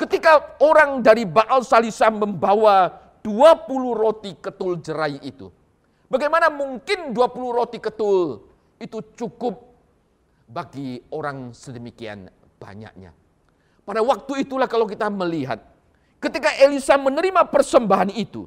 Ketika 0.00 0.56
orang 0.64 1.04
dari 1.04 1.28
Baal 1.28 1.60
Salisa 1.60 2.08
membawa 2.08 2.88
20 3.20 3.68
roti 3.92 4.32
ketul 4.40 4.80
jerai 4.80 5.20
itu. 5.20 5.52
Bagaimana 6.08 6.48
mungkin 6.48 7.12
20 7.12 7.20
roti 7.52 7.78
ketul 7.78 8.48
itu 8.80 8.98
cukup 9.12 9.60
bagi 10.48 11.04
orang 11.12 11.52
sedemikian 11.52 12.32
banyaknya. 12.56 13.12
Pada 13.84 14.00
waktu 14.00 14.48
itulah 14.48 14.66
kalau 14.66 14.88
kita 14.88 15.12
melihat 15.12 15.60
Ketika 16.20 16.52
Elisa 16.60 17.00
menerima 17.00 17.48
persembahan 17.48 18.12
itu, 18.12 18.44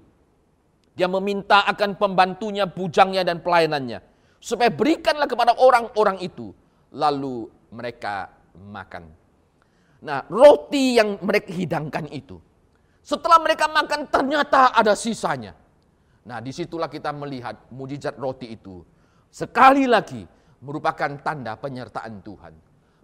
dia 0.94 1.10
meminta 1.10 1.66
akan 1.66 1.98
pembantunya, 1.98 2.70
bujangnya, 2.70 3.26
dan 3.26 3.42
pelayanannya. 3.42 3.98
Supaya 4.38 4.70
berikanlah 4.70 5.26
kepada 5.26 5.58
orang-orang 5.58 6.22
itu. 6.22 6.54
Lalu 6.94 7.50
mereka 7.74 8.30
makan. 8.54 9.10
Nah 10.04 10.28
roti 10.28 11.00
yang 11.00 11.18
mereka 11.24 11.56
hidangkan 11.56 12.12
itu. 12.12 12.38
Setelah 13.04 13.40
mereka 13.40 13.72
makan 13.72 14.12
ternyata 14.12 14.76
ada 14.76 14.96
sisanya. 15.00 15.56
Nah 16.28 16.40
di 16.44 16.52
situlah 16.52 16.92
kita 16.92 17.16
melihat 17.16 17.72
mujizat 17.72 18.20
roti 18.20 18.52
itu. 18.52 18.84
Sekali 19.32 19.88
lagi 19.88 20.24
merupakan 20.60 21.12
tanda 21.24 21.56
penyertaan 21.56 22.20
Tuhan. 22.20 22.54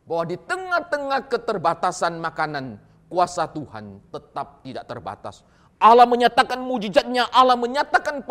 Bahwa 0.03 0.23
di 0.27 0.37
tengah-tengah 0.39 1.31
keterbatasan 1.31 2.19
makanan 2.19 2.79
kuasa 3.07 3.47
Tuhan 3.49 4.03
tetap 4.11 4.61
tidak 4.63 4.85
terbatas. 4.85 5.41
Allah 5.79 6.03
menyatakan 6.03 6.59
mujizatnya, 6.59 7.31
Allah 7.31 7.55
menyatakan 7.55 8.21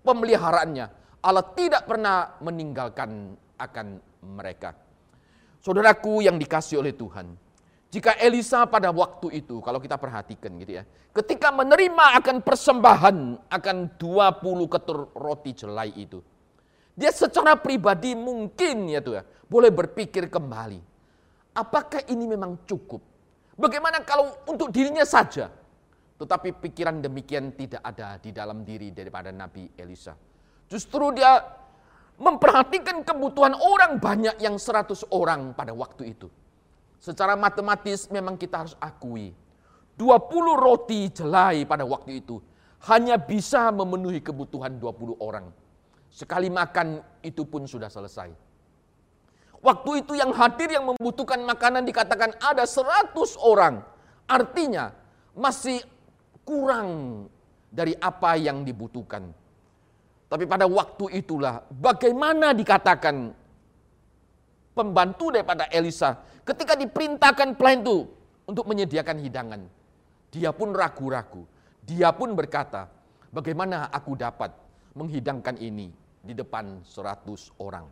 pemeliharaannya. 0.00 0.86
Allah 1.20 1.44
tidak 1.52 1.84
pernah 1.84 2.40
meninggalkan 2.40 3.36
akan 3.60 3.86
mereka. 4.24 4.72
Saudaraku 5.60 6.24
yang 6.24 6.40
dikasih 6.40 6.80
oleh 6.80 6.96
Tuhan, 6.96 7.36
jika 7.90 8.14
Elisa 8.22 8.62
pada 8.70 8.94
waktu 8.94 9.42
itu, 9.42 9.58
kalau 9.58 9.82
kita 9.82 9.98
perhatikan 9.98 10.54
gitu 10.62 10.78
ya, 10.78 10.86
ketika 11.10 11.50
menerima 11.50 12.22
akan 12.22 12.38
persembahan 12.38 13.16
akan 13.50 13.76
20 13.98 14.74
ketur 14.78 15.10
roti 15.18 15.50
jelai 15.58 15.90
itu, 15.98 16.22
dia 16.94 17.10
secara 17.10 17.58
pribadi 17.58 18.14
mungkin 18.14 18.86
ya 18.94 19.02
tuh 19.02 19.18
ya, 19.18 19.26
boleh 19.26 19.74
berpikir 19.74 20.30
kembali, 20.30 20.78
apakah 21.58 22.06
ini 22.06 22.30
memang 22.30 22.62
cukup? 22.62 23.02
Bagaimana 23.58 24.06
kalau 24.06 24.38
untuk 24.46 24.70
dirinya 24.70 25.02
saja? 25.02 25.50
Tetapi 26.14 26.62
pikiran 26.62 27.02
demikian 27.02 27.58
tidak 27.58 27.82
ada 27.82 28.22
di 28.22 28.30
dalam 28.30 28.62
diri 28.62 28.94
daripada 28.94 29.34
Nabi 29.34 29.66
Elisa. 29.74 30.14
Justru 30.70 31.10
dia 31.10 31.42
memperhatikan 32.22 33.02
kebutuhan 33.02 33.56
orang 33.58 33.98
banyak 33.98 34.38
yang 34.38 34.60
seratus 34.60 35.02
orang 35.10 35.58
pada 35.58 35.74
waktu 35.74 36.14
itu. 36.14 36.30
Secara 37.00 37.32
matematis 37.32 38.12
memang 38.12 38.36
kita 38.36 38.60
harus 38.60 38.76
akui. 38.76 39.32
20 39.96 40.04
roti 40.56 41.08
jelai 41.08 41.64
pada 41.64 41.84
waktu 41.84 42.20
itu 42.20 42.40
hanya 42.88 43.16
bisa 43.16 43.72
memenuhi 43.72 44.20
kebutuhan 44.20 44.76
20 44.76 45.16
orang. 45.20 45.48
Sekali 46.12 46.52
makan 46.52 47.00
itu 47.24 47.48
pun 47.48 47.64
sudah 47.64 47.88
selesai. 47.88 48.28
Waktu 49.60 49.90
itu 50.04 50.16
yang 50.16 50.32
hadir 50.32 50.72
yang 50.72 50.88
membutuhkan 50.88 51.40
makanan 51.44 51.84
dikatakan 51.84 52.36
ada 52.40 52.64
100 52.64 53.12
orang. 53.44 53.84
Artinya 54.24 54.92
masih 55.36 55.80
kurang 56.44 57.24
dari 57.68 57.92
apa 58.00 58.40
yang 58.40 58.64
dibutuhkan. 58.64 59.28
Tapi 60.30 60.44
pada 60.48 60.64
waktu 60.64 61.20
itulah 61.20 61.60
bagaimana 61.68 62.56
dikatakan 62.56 63.34
pembantu 64.80 65.28
daripada 65.28 65.68
Elisa 65.68 66.16
ketika 66.40 66.72
diperintahkan 66.72 67.52
pelayan 67.60 67.84
itu 67.84 68.08
untuk 68.48 68.64
menyediakan 68.64 69.20
hidangan. 69.20 69.62
Dia 70.32 70.56
pun 70.56 70.72
ragu-ragu. 70.72 71.44
Dia 71.84 72.16
pun 72.16 72.32
berkata, 72.32 72.88
bagaimana 73.28 73.92
aku 73.92 74.16
dapat 74.16 74.56
menghidangkan 74.96 75.60
ini 75.60 75.92
di 76.24 76.32
depan 76.32 76.80
100 76.80 77.60
orang. 77.60 77.84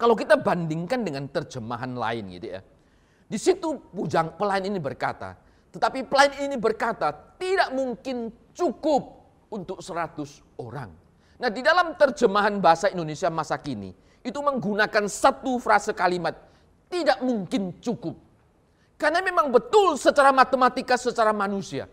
Kalau 0.00 0.16
kita 0.16 0.40
bandingkan 0.40 1.04
dengan 1.04 1.28
terjemahan 1.28 1.92
lain 1.92 2.24
gitu 2.40 2.56
ya. 2.56 2.60
Di 3.26 3.36
situ 3.36 3.80
bujang 3.90 4.38
pelayan 4.38 4.70
ini 4.70 4.78
berkata, 4.78 5.34
tetapi 5.74 6.06
pelayan 6.06 6.46
ini 6.46 6.56
berkata 6.56 7.10
tidak 7.36 7.74
mungkin 7.74 8.30
cukup 8.54 9.02
untuk 9.50 9.82
100 9.82 10.62
orang. 10.62 10.94
Nah 11.36 11.50
di 11.52 11.60
dalam 11.60 11.98
terjemahan 11.98 12.62
bahasa 12.62 12.86
Indonesia 12.88 13.28
masa 13.28 13.58
kini, 13.58 13.92
itu 14.26 14.42
menggunakan 14.42 15.06
satu 15.06 15.62
frase 15.62 15.94
kalimat, 15.94 16.34
tidak 16.90 17.22
mungkin 17.22 17.78
cukup. 17.78 18.18
Karena 18.98 19.22
memang 19.22 19.54
betul 19.54 19.94
secara 19.94 20.34
matematika, 20.34 20.98
secara 20.98 21.30
manusia, 21.30 21.86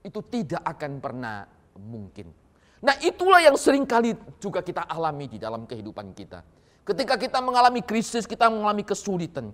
itu 0.00 0.24
tidak 0.32 0.64
akan 0.64 0.92
pernah 1.04 1.44
mungkin. 1.76 2.32
Nah 2.80 2.96
itulah 3.04 3.44
yang 3.44 3.60
sering 3.60 3.84
kali 3.84 4.16
juga 4.40 4.64
kita 4.64 4.88
alami 4.88 5.28
di 5.28 5.36
dalam 5.36 5.68
kehidupan 5.68 6.16
kita 6.16 6.40
Ketika 6.86 7.18
kita 7.18 7.42
mengalami 7.42 7.82
krisis, 7.82 8.30
kita 8.30 8.46
mengalami 8.46 8.86
kesulitan. 8.86 9.50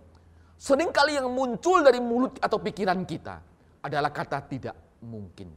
Seringkali 0.61 1.17
yang 1.17 1.33
muncul 1.33 1.81
dari 1.81 1.97
mulut 1.97 2.37
atau 2.37 2.61
pikiran 2.61 3.01
kita 3.09 3.41
adalah 3.81 4.13
kata 4.13 4.45
tidak 4.45 4.77
mungkin. 5.01 5.49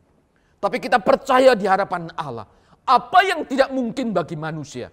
Tapi 0.55 0.79
kita 0.79 1.03
percaya 1.03 1.51
di 1.51 1.67
hadapan 1.67 2.07
Allah. 2.15 2.47
Apa 2.87 3.27
yang 3.27 3.43
tidak 3.43 3.75
mungkin 3.75 4.15
bagi 4.15 4.39
manusia. 4.39 4.87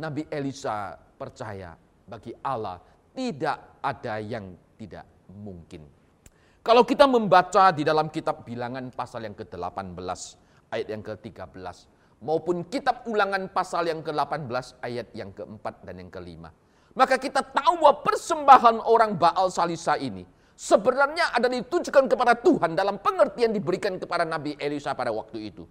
Nabi 0.00 0.24
Elisa 0.32 0.96
percaya 1.24 1.72
bagi 2.04 2.36
Allah 2.44 2.76
tidak 3.16 3.80
ada 3.80 4.20
yang 4.20 4.52
tidak 4.76 5.08
mungkin. 5.32 5.88
Kalau 6.60 6.84
kita 6.84 7.08
membaca 7.08 7.72
di 7.72 7.80
dalam 7.80 8.12
kitab 8.12 8.44
bilangan 8.44 8.92
pasal 8.92 9.24
yang 9.24 9.32
ke-18 9.32 9.96
ayat 10.68 10.86
yang 10.92 11.00
ke-13 11.00 11.76
maupun 12.20 12.64
kitab 12.68 13.08
ulangan 13.08 13.48
pasal 13.48 13.88
yang 13.88 14.04
ke-18 14.04 14.80
ayat 14.84 15.08
yang 15.16 15.32
keempat 15.32 15.84
dan 15.84 16.00
yang 16.00 16.12
kelima. 16.12 16.52
Maka 16.96 17.16
kita 17.20 17.40
tahu 17.40 17.80
bahwa 17.80 18.00
persembahan 18.04 18.76
orang 18.84 19.16
Baal 19.18 19.48
Salisa 19.52 19.96
ini 20.00 20.24
sebenarnya 20.56 21.34
ada 21.36 21.50
ditujukan 21.50 22.06
kepada 22.06 22.38
Tuhan 22.38 22.72
dalam 22.78 23.02
pengertian 23.02 23.50
diberikan 23.50 23.98
kepada 23.98 24.22
Nabi 24.24 24.56
Elisa 24.56 24.94
pada 24.94 25.10
waktu 25.12 25.52
itu. 25.52 25.64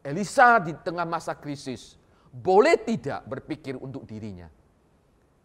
Elisa 0.00 0.62
di 0.62 0.72
tengah 0.80 1.04
masa 1.04 1.34
krisis 1.36 1.98
boleh 2.30 2.76
tidak 2.82 3.24
berpikir 3.26 3.76
untuk 3.78 4.04
dirinya. 4.04 4.48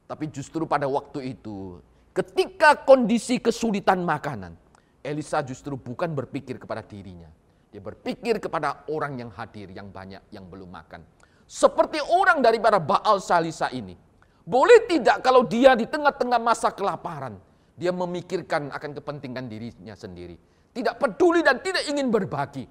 Tapi 0.08 0.30
justru 0.30 0.68
pada 0.68 0.86
waktu 0.86 1.36
itu 1.38 1.80
ketika 2.12 2.84
kondisi 2.84 3.40
kesulitan 3.40 4.04
makanan, 4.04 4.54
Elisa 5.02 5.42
justru 5.42 5.80
bukan 5.80 6.12
berpikir 6.12 6.60
kepada 6.60 6.84
dirinya 6.84 7.32
dia 7.74 7.82
berpikir 7.82 8.38
kepada 8.38 8.86
orang 8.86 9.18
yang 9.18 9.34
hadir, 9.34 9.66
yang 9.74 9.90
banyak, 9.90 10.22
yang 10.30 10.46
belum 10.46 10.70
makan. 10.70 11.02
Seperti 11.50 11.98
orang 12.06 12.38
daripada 12.46 12.78
Baal 12.78 13.18
Salisa 13.18 13.74
ini. 13.74 13.98
Boleh 14.46 14.86
tidak 14.86 15.26
kalau 15.26 15.42
dia 15.42 15.74
di 15.74 15.90
tengah-tengah 15.90 16.38
masa 16.38 16.70
kelaparan, 16.70 17.42
dia 17.74 17.90
memikirkan 17.90 18.70
akan 18.70 18.94
kepentingan 19.02 19.50
dirinya 19.50 19.98
sendiri. 19.98 20.38
Tidak 20.70 21.02
peduli 21.02 21.42
dan 21.42 21.66
tidak 21.66 21.90
ingin 21.90 22.14
berbagi. 22.14 22.70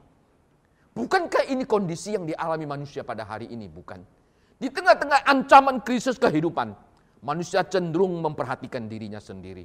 Bukankah 0.93 1.49
ini 1.49 1.65
kondisi 1.65 2.13
yang 2.13 2.29
dialami 2.29 2.69
manusia 2.69 3.01
pada 3.01 3.25
hari 3.25 3.49
ini? 3.49 3.65
Bukan. 3.65 4.05
Di 4.61 4.69
tengah-tengah 4.69 5.25
ancaman 5.25 5.81
krisis 5.81 6.21
kehidupan, 6.21 6.77
manusia 7.25 7.65
cenderung 7.65 8.21
memperhatikan 8.21 8.93
dirinya 8.93 9.17
sendiri. 9.17 9.65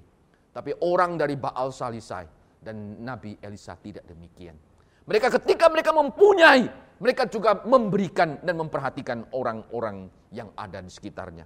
Tapi 0.55 0.72
orang 0.81 1.19
dari 1.19 1.36
Baal 1.36 1.75
Salisai 1.75 2.25
dan 2.63 3.03
Nabi 3.03 3.36
Elisa 3.43 3.75
tidak 3.75 4.07
demikian. 4.07 4.55
Mereka 5.03 5.27
ketika 5.38 5.67
mereka 5.67 5.91
mempunyai, 5.91 6.65
mereka 6.98 7.27
juga 7.27 7.60
memberikan 7.67 8.39
dan 8.41 8.55
memperhatikan 8.57 9.27
orang-orang 9.36 10.07
yang 10.31 10.50
ada 10.55 10.79
di 10.79 10.89
sekitarnya. 10.89 11.43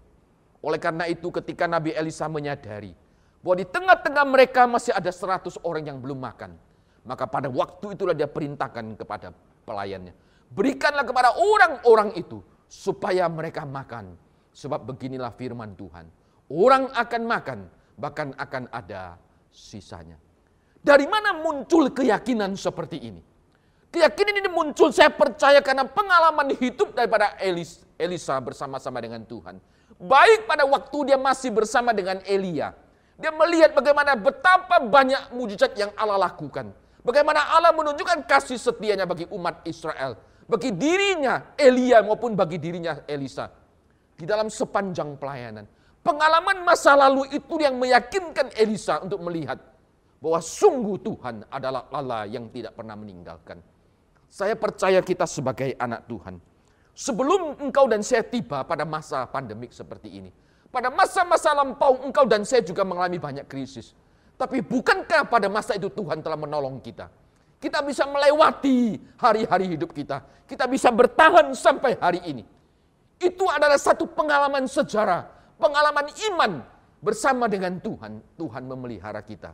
Oleh 0.61 0.77
karena 0.77 1.09
itu 1.09 1.33
ketika 1.33 1.65
Nabi 1.65 1.91
Elisa 1.97 2.29
menyadari 2.29 2.93
bahwa 3.41 3.57
di 3.57 3.65
tengah-tengah 3.65 4.25
mereka 4.29 4.69
masih 4.69 4.93
ada 4.93 5.09
100 5.09 5.57
orang 5.65 5.89
yang 5.89 5.97
belum 5.97 6.21
makan. 6.21 6.53
Maka 7.01 7.25
pada 7.25 7.49
waktu 7.49 7.97
itulah 7.97 8.13
dia 8.13 8.29
perintahkan 8.29 8.93
kepada 8.93 9.33
pelayannya. 9.71 10.11
Berikanlah 10.51 11.07
kepada 11.07 11.31
orang-orang 11.39 12.19
itu 12.19 12.43
supaya 12.67 13.31
mereka 13.31 13.63
makan. 13.63 14.19
Sebab 14.51 14.83
beginilah 14.83 15.31
firman 15.31 15.79
Tuhan. 15.79 16.11
Orang 16.51 16.91
akan 16.91 17.21
makan, 17.23 17.59
bahkan 17.95 18.35
akan 18.35 18.67
ada 18.67 19.15
sisanya. 19.47 20.19
Dari 20.83 21.07
mana 21.07 21.39
muncul 21.39 21.87
keyakinan 21.95 22.59
seperti 22.59 22.99
ini? 22.99 23.23
Keyakinan 23.91 24.43
ini 24.43 24.49
muncul 24.51 24.91
saya 24.91 25.07
percaya 25.07 25.63
karena 25.63 25.87
pengalaman 25.87 26.51
hidup 26.59 26.91
daripada 26.91 27.39
Elisa 27.95 28.35
bersama-sama 28.43 28.99
dengan 28.99 29.23
Tuhan. 29.23 29.55
Baik 29.95 30.47
pada 30.47 30.67
waktu 30.67 31.13
dia 31.13 31.19
masih 31.19 31.55
bersama 31.55 31.95
dengan 31.95 32.19
Elia. 32.27 32.75
Dia 33.15 33.31
melihat 33.31 33.71
bagaimana 33.71 34.19
betapa 34.19 34.83
banyak 34.83 35.31
mujizat 35.31 35.77
yang 35.79 35.93
Allah 35.95 36.27
lakukan. 36.27 36.75
Bagaimana 37.01 37.57
Allah 37.57 37.73
menunjukkan 37.73 38.29
kasih 38.29 38.61
setianya 38.61 39.09
bagi 39.09 39.25
umat 39.33 39.65
Israel. 39.65 40.17
Bagi 40.45 40.75
dirinya 40.75 41.55
Elia 41.57 42.05
maupun 42.05 42.37
bagi 42.37 42.61
dirinya 42.61 43.05
Elisa. 43.09 43.49
Di 44.17 44.25
dalam 44.27 44.51
sepanjang 44.51 45.17
pelayanan. 45.17 45.65
Pengalaman 46.01 46.65
masa 46.65 46.97
lalu 46.97 47.29
itu 47.29 47.61
yang 47.61 47.77
meyakinkan 47.77 48.53
Elisa 48.57 49.01
untuk 49.01 49.21
melihat 49.21 49.57
bahwa 50.21 50.41
sungguh 50.41 50.97
Tuhan 51.01 51.45
adalah 51.49 51.89
Allah 51.93 52.25
yang 52.25 52.49
tidak 52.49 52.73
pernah 52.73 52.97
meninggalkan. 52.97 53.61
Saya 54.25 54.57
percaya 54.57 55.01
kita 55.01 55.25
sebagai 55.29 55.77
anak 55.77 56.09
Tuhan 56.09 56.41
Sebelum 56.91 57.57
engkau 57.63 57.87
dan 57.87 58.03
saya 58.03 58.21
tiba 58.21 58.67
pada 58.67 58.83
masa 58.83 59.23
pandemik 59.23 59.71
seperti 59.71 60.11
ini. 60.11 60.31
Pada 60.71 60.91
masa-masa 60.91 61.51
lampau 61.55 61.99
engkau 62.03 62.27
dan 62.27 62.43
saya 62.47 62.63
juga 62.63 62.83
mengalami 62.83 63.19
banyak 63.19 63.47
krisis. 63.47 63.95
Tapi 64.41 64.65
bukankah 64.65 65.29
pada 65.29 65.45
masa 65.53 65.77
itu 65.77 65.93
Tuhan 65.93 66.25
telah 66.25 66.33
menolong 66.33 66.81
kita? 66.81 67.13
Kita 67.61 67.85
bisa 67.85 68.09
melewati 68.09 68.97
hari-hari 69.21 69.77
hidup 69.77 69.93
kita. 69.93 70.25
Kita 70.49 70.65
bisa 70.65 70.89
bertahan 70.89 71.53
sampai 71.53 71.93
hari 72.01 72.25
ini. 72.25 72.41
Itu 73.21 73.45
adalah 73.45 73.77
satu 73.77 74.09
pengalaman 74.09 74.65
sejarah, 74.65 75.29
pengalaman 75.61 76.09
iman 76.33 76.65
bersama 77.05 77.45
dengan 77.45 77.77
Tuhan. 77.77 78.17
Tuhan 78.33 78.63
memelihara 78.65 79.21
kita. 79.21 79.53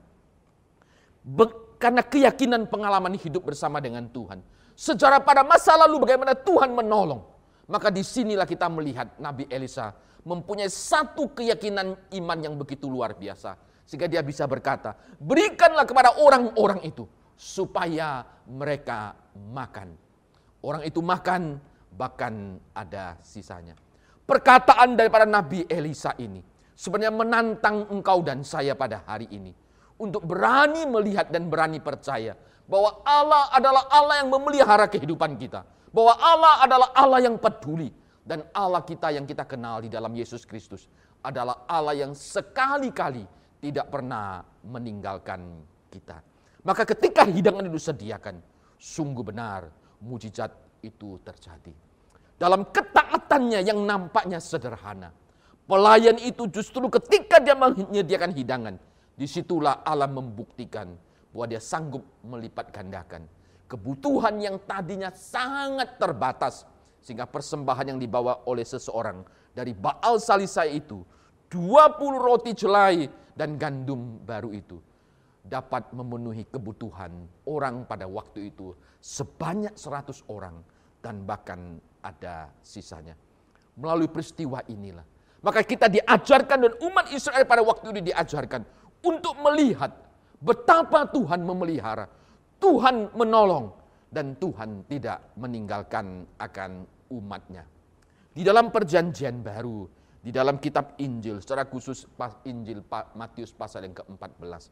Be 1.20 1.52
karena 1.78 2.02
keyakinan 2.02 2.72
pengalaman 2.72 3.14
hidup 3.20 3.46
bersama 3.54 3.78
dengan 3.78 4.10
Tuhan 4.10 4.42
Sejarah 4.78 5.26
pada 5.26 5.42
masa 5.42 5.74
lalu 5.74 6.06
bagaimana 6.06 6.38
Tuhan 6.38 6.70
menolong. 6.70 7.26
Maka 7.66 7.90
di 7.90 8.06
sinilah 8.06 8.46
kita 8.46 8.70
melihat 8.70 9.10
Nabi 9.18 9.50
Elisa 9.50 9.90
mempunyai 10.22 10.70
satu 10.70 11.34
keyakinan 11.34 11.98
iman 12.14 12.38
yang 12.38 12.54
begitu 12.54 12.86
luar 12.86 13.18
biasa. 13.18 13.58
Sehingga 13.88 14.12
dia 14.12 14.20
bisa 14.20 14.44
berkata, 14.44 15.00
berikanlah 15.16 15.88
kepada 15.88 16.20
orang-orang 16.20 16.84
itu 16.84 17.08
supaya 17.40 18.28
mereka 18.44 19.16
makan. 19.56 19.96
Orang 20.60 20.84
itu 20.84 21.00
makan 21.00 21.56
bahkan 21.96 22.60
ada 22.76 23.16
sisanya. 23.24 23.80
Perkataan 24.28 25.00
daripada 25.00 25.24
Nabi 25.24 25.64
Elisa 25.72 26.12
ini 26.20 26.44
sebenarnya 26.76 27.16
menantang 27.16 27.88
engkau 27.88 28.20
dan 28.20 28.44
saya 28.44 28.76
pada 28.76 29.08
hari 29.08 29.32
ini 29.32 29.56
untuk 29.96 30.28
berani 30.28 30.84
melihat 30.84 31.32
dan 31.32 31.48
berani 31.48 31.80
percaya 31.80 32.36
bahwa 32.68 33.02
Allah 33.08 33.48
adalah 33.56 33.84
Allah 33.88 34.16
yang 34.22 34.30
memelihara 34.30 34.86
kehidupan 34.92 35.40
kita. 35.40 35.64
Bahwa 35.96 36.20
Allah 36.20 36.54
adalah 36.68 36.90
Allah 36.94 37.20
yang 37.24 37.40
peduli. 37.40 37.90
Dan 38.28 38.44
Allah 38.52 38.84
kita 38.84 39.08
yang 39.16 39.24
kita 39.24 39.48
kenal 39.48 39.80
di 39.80 39.88
dalam 39.88 40.12
Yesus 40.12 40.44
Kristus 40.44 40.92
adalah 41.24 41.64
Allah 41.64 41.96
yang 41.96 42.12
sekali-kali 42.12 43.24
tidak 43.62 43.90
pernah 43.90 44.44
meninggalkan 44.66 45.64
kita. 45.90 46.22
Maka 46.66 46.84
ketika 46.84 47.24
hidangan 47.26 47.66
itu 47.66 47.80
disediakan, 47.80 48.42
sungguh 48.78 49.24
benar 49.24 49.72
mujizat 50.04 50.54
itu 50.84 51.18
terjadi. 51.26 51.74
Dalam 52.38 52.70
ketaatannya 52.70 53.66
yang 53.66 53.82
nampaknya 53.82 54.38
sederhana. 54.38 55.10
Pelayan 55.68 56.16
itu 56.24 56.48
justru 56.48 56.88
ketika 56.88 57.44
dia 57.44 57.52
menyediakan 57.52 58.32
hidangan, 58.32 58.76
di 59.18 59.28
situlah 59.28 59.84
Allah 59.84 60.08
membuktikan 60.08 60.96
bahwa 61.34 61.46
dia 61.50 61.60
sanggup 61.60 62.06
melipat 62.24 62.72
gandakan 62.72 63.28
kebutuhan 63.68 64.40
yang 64.40 64.58
tadinya 64.64 65.12
sangat 65.12 66.00
terbatas 66.00 66.64
sehingga 67.04 67.28
persembahan 67.28 67.94
yang 67.94 68.00
dibawa 68.00 68.48
oleh 68.48 68.64
seseorang 68.64 69.22
dari 69.52 69.76
Baal 69.76 70.18
Salisai 70.18 70.80
itu 70.80 71.04
20 71.52 72.00
roti 72.18 72.52
jelai 72.56 73.06
dan 73.38 73.62
gandum 73.62 74.18
baru 74.26 74.50
itu 74.50 74.82
dapat 75.46 75.94
memenuhi 75.94 76.50
kebutuhan 76.50 77.14
orang 77.46 77.86
pada 77.86 78.10
waktu 78.10 78.50
itu 78.50 78.74
sebanyak 79.00 79.78
100 79.78 80.28
orang 80.34 80.60
dan 81.00 81.24
bahkan 81.24 81.78
ada 82.02 82.50
sisanya. 82.66 83.14
Melalui 83.78 84.10
peristiwa 84.10 84.66
inilah. 84.66 85.06
Maka 85.46 85.62
kita 85.62 85.86
diajarkan 85.86 86.66
dan 86.66 86.74
umat 86.82 87.14
Israel 87.14 87.46
pada 87.46 87.62
waktu 87.62 87.94
itu 87.94 88.10
diajarkan 88.10 88.66
untuk 89.06 89.38
melihat 89.46 90.08
Betapa 90.38 91.10
Tuhan 91.10 91.42
memelihara, 91.42 92.06
Tuhan 92.62 93.10
menolong, 93.18 93.74
dan 94.14 94.38
Tuhan 94.38 94.86
tidak 94.86 95.34
meninggalkan 95.34 96.30
akan 96.38 96.86
umatnya. 97.10 97.66
Di 98.38 98.46
dalam 98.46 98.70
perjanjian 98.70 99.42
baru, 99.42 99.90
di 100.28 100.36
dalam 100.36 100.60
kitab 100.60 101.00
Injil, 101.00 101.40
secara 101.40 101.64
khusus 101.64 102.04
Injil 102.44 102.84
Matius 103.16 103.56
pasal 103.56 103.88
yang 103.88 103.96
ke-14. 103.96 104.68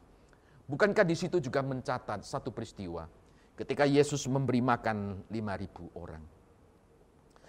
Bukankah 0.68 1.00
di 1.00 1.16
situ 1.16 1.40
juga 1.40 1.64
mencatat 1.64 2.20
satu 2.28 2.52
peristiwa 2.52 3.08
ketika 3.56 3.88
Yesus 3.88 4.28
memberi 4.28 4.60
makan 4.60 5.24
5000 5.32 5.96
orang. 5.96 6.20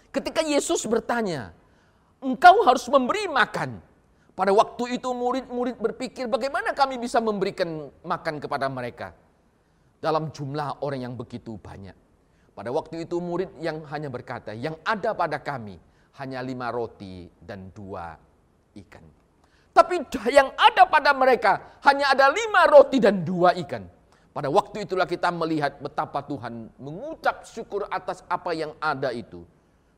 Ketika 0.08 0.40
Yesus 0.40 0.88
bertanya, 0.88 1.52
engkau 2.24 2.64
harus 2.64 2.88
memberi 2.88 3.28
makan 3.28 3.76
pada 4.32 4.56
waktu 4.56 4.96
itu 4.96 5.12
murid-murid 5.12 5.76
berpikir 5.76 6.32
bagaimana 6.32 6.72
kami 6.72 6.96
bisa 6.96 7.20
memberikan 7.20 7.92
makan 8.08 8.40
kepada 8.40 8.72
mereka. 8.72 9.12
Dalam 10.00 10.32
jumlah 10.32 10.80
orang 10.80 11.04
yang 11.04 11.12
begitu 11.12 11.60
banyak. 11.60 11.92
Pada 12.56 12.72
waktu 12.72 13.04
itu 13.04 13.20
murid 13.20 13.52
yang 13.60 13.84
hanya 13.92 14.08
berkata, 14.08 14.56
yang 14.56 14.80
ada 14.88 15.12
pada 15.12 15.36
kami 15.36 15.76
hanya 16.18 16.42
lima 16.42 16.74
roti 16.74 17.30
dan 17.38 17.70
dua 17.70 18.18
ikan. 18.74 19.04
Tapi 19.74 19.94
yang 20.34 20.50
ada 20.58 20.90
pada 20.90 21.14
mereka 21.14 21.78
hanya 21.86 22.10
ada 22.10 22.26
lima 22.34 22.66
roti 22.66 22.98
dan 22.98 23.22
dua 23.22 23.54
ikan. 23.62 23.86
Pada 24.34 24.50
waktu 24.50 24.86
itulah 24.86 25.06
kita 25.06 25.30
melihat 25.34 25.78
betapa 25.82 26.22
Tuhan 26.22 26.70
mengucap 26.78 27.42
syukur 27.46 27.86
atas 27.90 28.22
apa 28.26 28.54
yang 28.54 28.74
ada 28.78 29.10
itu. 29.14 29.42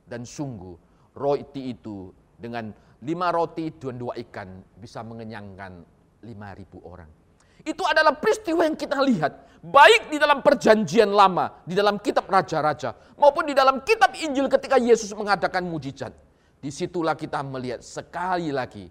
Dan 0.05 0.25
sungguh 0.25 0.77
roti 1.17 1.73
itu 1.73 2.13
dengan 2.37 2.73
lima 3.05 3.33
roti 3.33 3.73
dan 3.73 3.97
dua 3.97 4.17
ikan 4.17 4.61
bisa 4.77 5.01
mengenyangkan 5.01 5.85
lima 6.25 6.53
ribu 6.53 6.81
orang. 6.85 7.20
Itu 7.63 7.85
adalah 7.85 8.17
peristiwa 8.17 8.65
yang 8.65 8.77
kita 8.77 8.99
lihat. 9.01 9.61
Baik 9.61 10.09
di 10.09 10.17
dalam 10.17 10.41
perjanjian 10.41 11.13
lama, 11.13 11.61
di 11.69 11.77
dalam 11.77 12.01
kitab 12.01 12.25
Raja-Raja, 12.25 12.97
maupun 13.21 13.45
di 13.45 13.53
dalam 13.53 13.85
kitab 13.85 14.17
Injil 14.17 14.49
ketika 14.49 14.81
Yesus 14.81 15.13
mengadakan 15.13 15.69
mujizat. 15.69 16.13
Di 16.61 16.69
situlah 16.73 17.17
kita 17.17 17.41
melihat 17.45 17.81
sekali 17.81 18.53
lagi 18.53 18.89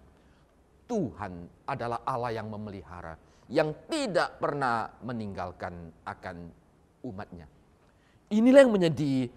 Tuhan 0.90 1.46
adalah 1.70 2.02
Allah 2.02 2.34
yang 2.34 2.50
memelihara, 2.50 3.14
yang 3.50 3.74
tidak 3.90 4.42
pernah 4.42 4.90
meninggalkan 5.06 5.90
akan 6.06 6.50
umatnya. 7.06 7.46
Inilah 8.34 8.62
yang 8.66 8.74
menjadi 8.74 9.30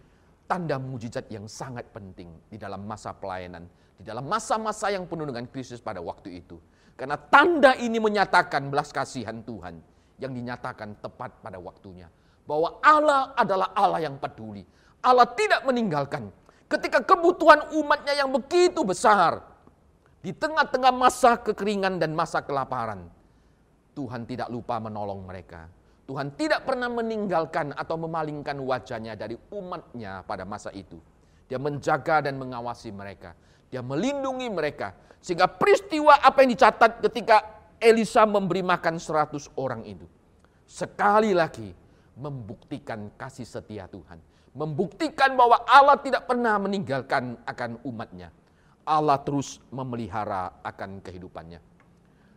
tanda 0.49 0.77
mujizat 0.77 1.29
yang 1.33 1.49
sangat 1.49 1.89
penting 1.93 2.29
di 2.49 2.61
dalam 2.61 2.85
masa 2.85 3.13
pelayanan 3.17 3.69
di 4.03 4.11
dalam 4.11 4.27
masa-masa 4.27 4.91
yang 4.91 5.07
penuh 5.07 5.31
dengan 5.31 5.47
krisis 5.47 5.79
pada 5.79 6.03
waktu 6.03 6.43
itu. 6.43 6.59
Karena 6.97 7.17
tanda 7.17 7.73
ini 7.77 7.99
menyatakan 7.99 8.69
belas 8.69 8.93
kasihan 8.93 9.41
Tuhan 9.43 9.81
yang 10.21 10.33
dinyatakan 10.33 11.03
tepat 11.03 11.43
pada 11.43 11.59
waktunya. 11.59 12.07
Bahwa 12.47 12.79
Allah 12.83 13.33
adalah 13.39 13.75
Allah 13.75 14.01
yang 14.03 14.19
peduli. 14.19 14.63
Allah 15.03 15.27
tidak 15.35 15.67
meninggalkan. 15.67 16.31
Ketika 16.71 17.03
kebutuhan 17.03 17.75
umatnya 17.75 18.15
yang 18.17 18.31
begitu 18.31 18.87
besar. 18.87 19.43
Di 20.23 20.31
tengah-tengah 20.31 20.95
masa 20.95 21.35
kekeringan 21.43 21.99
dan 21.99 22.15
masa 22.15 22.47
kelaparan. 22.47 23.11
Tuhan 23.93 24.23
tidak 24.25 24.49
lupa 24.49 24.79
menolong 24.79 25.27
mereka. 25.27 25.67
Tuhan 26.07 26.35
tidak 26.35 26.67
pernah 26.67 26.91
meninggalkan 26.91 27.75
atau 27.75 27.95
memalingkan 27.99 28.59
wajahnya 28.59 29.15
dari 29.15 29.39
umatnya 29.55 30.23
pada 30.27 30.43
masa 30.43 30.71
itu. 30.75 30.99
Dia 31.47 31.61
menjaga 31.61 32.25
dan 32.27 32.39
mengawasi 32.41 32.91
mereka. 32.95 33.37
Dia 33.73 33.81
melindungi 33.81 34.53
mereka. 34.53 34.93
Sehingga 35.25 35.49
peristiwa 35.49 36.21
apa 36.21 36.45
yang 36.45 36.53
dicatat 36.53 37.01
ketika 37.01 37.37
Elisa 37.81 38.29
memberi 38.29 38.61
makan 38.61 39.01
seratus 39.01 39.49
orang 39.57 39.81
itu. 39.89 40.05
Sekali 40.69 41.33
lagi 41.33 41.73
membuktikan 42.21 43.09
kasih 43.17 43.49
setia 43.49 43.89
Tuhan. 43.89 44.21
Membuktikan 44.53 45.33
bahwa 45.33 45.65
Allah 45.65 45.97
tidak 46.05 46.29
pernah 46.29 46.61
meninggalkan 46.61 47.41
akan 47.49 47.81
umatnya. 47.89 48.29
Allah 48.85 49.17
terus 49.25 49.57
memelihara 49.73 50.61
akan 50.61 51.01
kehidupannya. 51.01 51.63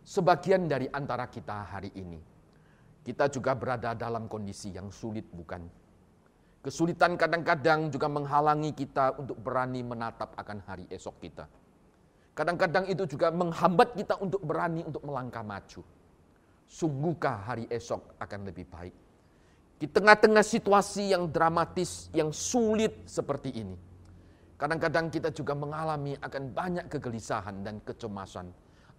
Sebagian 0.06 0.70
dari 0.70 0.88
antara 0.88 1.26
kita 1.28 1.66
hari 1.66 1.90
ini, 1.98 2.22
kita 3.02 3.28
juga 3.28 3.52
berada 3.58 3.92
dalam 3.92 4.30
kondisi 4.30 4.70
yang 4.72 4.88
sulit 4.94 5.26
bukan? 5.28 5.66
Kesulitan 6.66 7.14
kadang-kadang 7.14 7.94
juga 7.94 8.10
menghalangi 8.10 8.74
kita 8.74 9.14
untuk 9.22 9.38
berani 9.38 9.86
menatap 9.86 10.34
akan 10.34 10.66
hari 10.66 10.90
esok 10.90 11.22
kita. 11.22 11.46
Kadang-kadang 12.34 12.90
itu 12.90 13.06
juga 13.06 13.30
menghambat 13.30 13.94
kita 13.94 14.18
untuk 14.18 14.42
berani 14.42 14.82
untuk 14.82 15.06
melangkah 15.06 15.46
maju. 15.46 15.86
Sungguhkah 16.66 17.46
hari 17.46 17.70
esok 17.70 18.18
akan 18.18 18.40
lebih 18.50 18.66
baik? 18.66 18.94
Di 19.78 19.86
tengah-tengah 19.86 20.42
situasi 20.42 21.14
yang 21.14 21.30
dramatis, 21.30 22.10
yang 22.10 22.34
sulit 22.34 23.06
seperti 23.06 23.54
ini, 23.54 23.76
Kadang-kadang 24.56 25.12
kita 25.12 25.28
juga 25.36 25.52
mengalami 25.52 26.16
akan 26.16 26.42
banyak 26.48 26.86
kegelisahan 26.88 27.60
dan 27.60 27.76
kecemasan. 27.84 28.48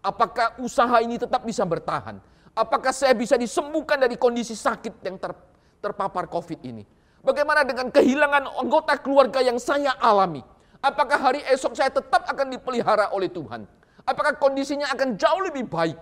Apakah 0.06 0.62
usaha 0.62 1.02
ini 1.02 1.18
tetap 1.18 1.42
bisa 1.42 1.66
bertahan? 1.66 2.22
Apakah 2.54 2.94
saya 2.94 3.18
bisa 3.18 3.34
disembuhkan 3.42 3.98
dari 3.98 4.22
kondisi 4.22 4.54
sakit 4.54 5.02
yang 5.02 5.18
ter, 5.18 5.34
terpapar 5.82 6.30
COVID 6.30 6.62
ini? 6.62 6.86
Bagaimana 7.28 7.68
dengan 7.68 7.92
kehilangan 7.92 8.56
anggota 8.56 8.96
keluarga 9.04 9.44
yang 9.44 9.60
saya 9.60 9.92
alami? 10.00 10.40
Apakah 10.80 11.20
hari 11.20 11.44
esok 11.52 11.76
saya 11.76 11.92
tetap 11.92 12.24
akan 12.24 12.56
dipelihara 12.56 13.12
oleh 13.12 13.28
Tuhan? 13.28 13.68
Apakah 14.08 14.40
kondisinya 14.40 14.88
akan 14.96 15.20
jauh 15.20 15.44
lebih 15.44 15.68
baik? 15.68 16.00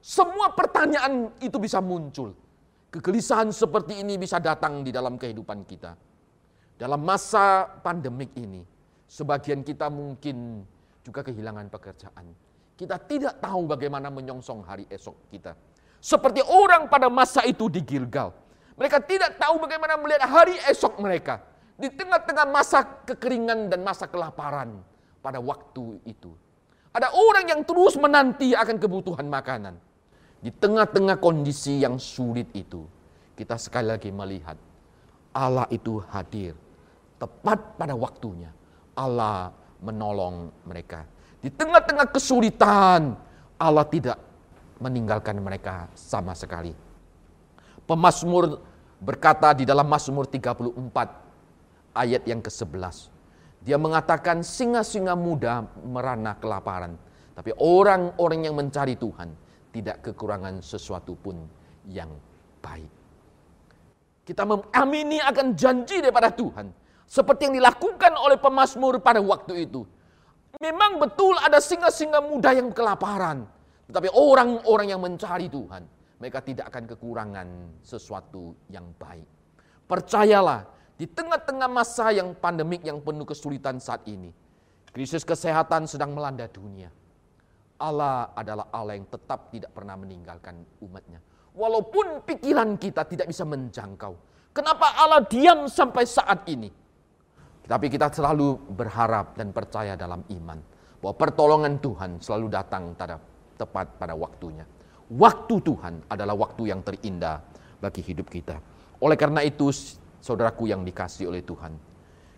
Semua 0.00 0.56
pertanyaan 0.56 1.36
itu 1.44 1.60
bisa 1.60 1.84
muncul. 1.84 2.32
Kegelisahan 2.88 3.52
seperti 3.52 4.00
ini 4.00 4.16
bisa 4.16 4.40
datang 4.40 4.80
di 4.80 4.88
dalam 4.88 5.20
kehidupan 5.20 5.68
kita. 5.68 5.92
Dalam 6.80 7.04
masa 7.04 7.68
pandemik 7.84 8.32
ini, 8.40 8.64
Sebagian 9.06 9.62
kita 9.62 9.86
mungkin 9.86 10.66
juga 11.06 11.22
kehilangan 11.22 11.70
pekerjaan. 11.70 12.26
Kita 12.74 12.98
tidak 13.06 13.38
tahu 13.38 13.70
bagaimana 13.70 14.10
menyongsong 14.10 14.66
hari 14.66 14.84
esok 14.90 15.30
kita. 15.30 15.54
Seperti 16.02 16.42
orang 16.42 16.90
pada 16.90 17.06
masa 17.06 17.46
itu 17.46 17.70
di 17.70 17.80
Gilgal. 17.86 18.34
Mereka 18.76 19.00
tidak 19.08 19.40
tahu 19.40 19.56
bagaimana 19.60 19.96
melihat 19.96 20.28
hari 20.28 20.56
esok 20.68 21.00
mereka. 21.00 21.40
Di 21.76 21.92
tengah-tengah 21.92 22.46
masa 22.48 22.84
kekeringan 23.04 23.68
dan 23.72 23.84
masa 23.84 24.08
kelaparan 24.08 24.80
pada 25.20 25.40
waktu 25.40 26.00
itu. 26.08 26.32
Ada 26.92 27.12
orang 27.12 27.44
yang 27.52 27.60
terus 27.64 27.96
menanti 28.00 28.56
akan 28.56 28.76
kebutuhan 28.80 29.28
makanan. 29.28 29.76
Di 30.40 30.48
tengah-tengah 30.52 31.20
kondisi 31.20 31.80
yang 31.80 32.00
sulit 32.00 32.48
itu, 32.56 32.84
kita 33.36 33.60
sekali 33.60 33.92
lagi 33.92 34.08
melihat 34.12 34.56
Allah 35.36 35.68
itu 35.68 36.00
hadir 36.08 36.56
tepat 37.20 37.76
pada 37.76 37.92
waktunya 37.96 38.52
Allah 38.96 39.52
menolong 39.80 40.52
mereka. 40.64 41.04
Di 41.40 41.52
tengah-tengah 41.52 42.08
kesulitan, 42.08 43.12
Allah 43.60 43.86
tidak 43.88 44.16
meninggalkan 44.80 45.36
mereka 45.40 45.88
sama 45.92 46.32
sekali. 46.32 46.72
Pemasmur 47.86 48.58
berkata 48.98 49.54
di 49.54 49.62
dalam 49.62 49.86
Mazmur 49.86 50.26
34 50.26 51.94
ayat 51.94 52.22
yang 52.26 52.42
ke-11. 52.42 53.14
Dia 53.62 53.78
mengatakan 53.78 54.42
singa-singa 54.42 55.14
muda 55.14 55.62
merana 55.86 56.34
kelaparan. 56.38 56.98
Tapi 57.34 57.54
orang-orang 57.56 58.48
yang 58.48 58.54
mencari 58.58 58.98
Tuhan 58.98 59.30
tidak 59.70 60.02
kekurangan 60.10 60.58
sesuatu 60.64 61.14
pun 61.14 61.36
yang 61.86 62.10
baik. 62.58 62.90
Kita 64.26 64.42
mengamini 64.42 65.22
akan 65.22 65.54
janji 65.54 66.02
daripada 66.02 66.34
Tuhan 66.34 66.66
seperti 67.06 67.46
yang 67.46 67.54
dilakukan 67.62 68.18
oleh 68.18 68.34
pemazmur 68.40 68.98
pada 68.98 69.22
waktu 69.22 69.70
itu. 69.70 69.86
Memang 70.58 70.98
betul 70.98 71.36
ada 71.38 71.62
singa-singa 71.62 72.18
muda 72.24 72.50
yang 72.56 72.72
kelaparan. 72.74 73.46
Tetapi 73.86 74.10
orang-orang 74.10 74.90
yang 74.90 74.98
mencari 74.98 75.46
Tuhan, 75.46 75.86
mereka 76.16 76.40
tidak 76.40 76.72
akan 76.72 76.84
kekurangan 76.88 77.48
sesuatu 77.84 78.56
yang 78.72 78.88
baik. 78.96 79.28
Percayalah, 79.86 80.64
di 80.96 81.04
tengah-tengah 81.04 81.68
masa 81.68 82.08
yang 82.10 82.32
pandemik 82.32 82.80
yang 82.80 83.04
penuh 83.04 83.28
kesulitan 83.28 83.76
saat 83.76 84.00
ini, 84.08 84.32
krisis 84.90 85.22
kesehatan 85.22 85.84
sedang 85.84 86.16
melanda 86.16 86.48
dunia. 86.48 86.88
Allah 87.76 88.32
adalah 88.32 88.72
Allah 88.72 88.96
yang 88.96 89.04
tetap 89.04 89.52
tidak 89.52 89.68
pernah 89.76 90.00
meninggalkan 90.00 90.64
umatnya. 90.80 91.20
Walaupun 91.52 92.24
pikiran 92.24 92.80
kita 92.80 93.04
tidak 93.04 93.28
bisa 93.28 93.44
menjangkau. 93.44 94.16
Kenapa 94.56 94.96
Allah 94.96 95.20
diam 95.28 95.68
sampai 95.68 96.08
saat 96.08 96.48
ini? 96.48 96.72
Tapi 97.66 97.86
kita 97.92 98.08
selalu 98.08 98.72
berharap 98.72 99.36
dan 99.36 99.52
percaya 99.52 99.92
dalam 99.98 100.24
iman 100.32 100.58
bahwa 101.02 101.14
pertolongan 101.18 101.76
Tuhan 101.76 102.10
selalu 102.24 102.46
datang 102.48 102.96
pada 102.96 103.20
tepat 103.60 104.00
pada 104.00 104.16
waktunya. 104.16 104.64
Waktu 105.06 105.54
Tuhan 105.62 105.94
adalah 106.10 106.34
waktu 106.34 106.74
yang 106.74 106.82
terindah 106.82 107.38
bagi 107.78 108.02
hidup 108.02 108.26
kita. 108.26 108.58
Oleh 108.98 109.14
karena 109.14 109.44
itu, 109.46 109.70
saudaraku 110.18 110.66
yang 110.66 110.82
dikasih 110.82 111.30
oleh 111.30 111.46
Tuhan, 111.46 111.78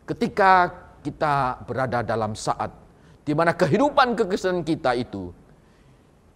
ketika 0.04 0.68
kita 1.00 1.64
berada 1.64 2.04
dalam 2.04 2.36
saat 2.36 2.68
di 3.24 3.32
mana 3.32 3.56
kehidupan 3.56 4.16
kekristenan 4.18 4.64
kita 4.64 4.92
itu 4.96 5.32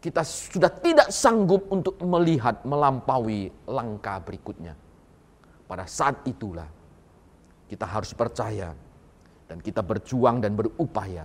kita 0.03 0.27
sudah 0.27 0.73
tidak 0.83 1.09
sanggup 1.14 1.71
untuk 1.71 1.95
melihat 2.03 2.64
melampaui 2.66 3.55
langkah 3.71 4.18
berikutnya. 4.18 4.75
Pada 5.71 5.87
saat 5.87 6.27
itulah 6.27 6.66
kita 7.71 7.87
harus 7.87 8.11
percaya 8.12 8.75
dan 9.47 9.62
kita 9.62 9.81
berjuang 9.81 10.42
dan 10.42 10.59
berupaya 10.59 11.25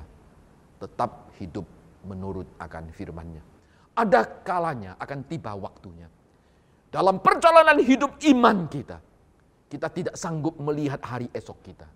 tetap 0.77 1.33
hidup 1.41 1.65
menurut 2.05 2.45
akan 2.61 2.93
firman-Nya. 2.93 3.56
Ada 3.97 4.45
kalanya 4.45 4.93
akan 5.01 5.25
tiba 5.25 5.57
waktunya. 5.57 6.05
Dalam 6.87 7.17
perjalanan 7.17 7.81
hidup 7.81 8.21
iman 8.29 8.69
kita, 8.69 9.01
kita 9.67 9.87
tidak 9.89 10.15
sanggup 10.15 10.53
melihat 10.61 11.01
hari 11.01 11.27
esok 11.33 11.57
kita. 11.65 11.87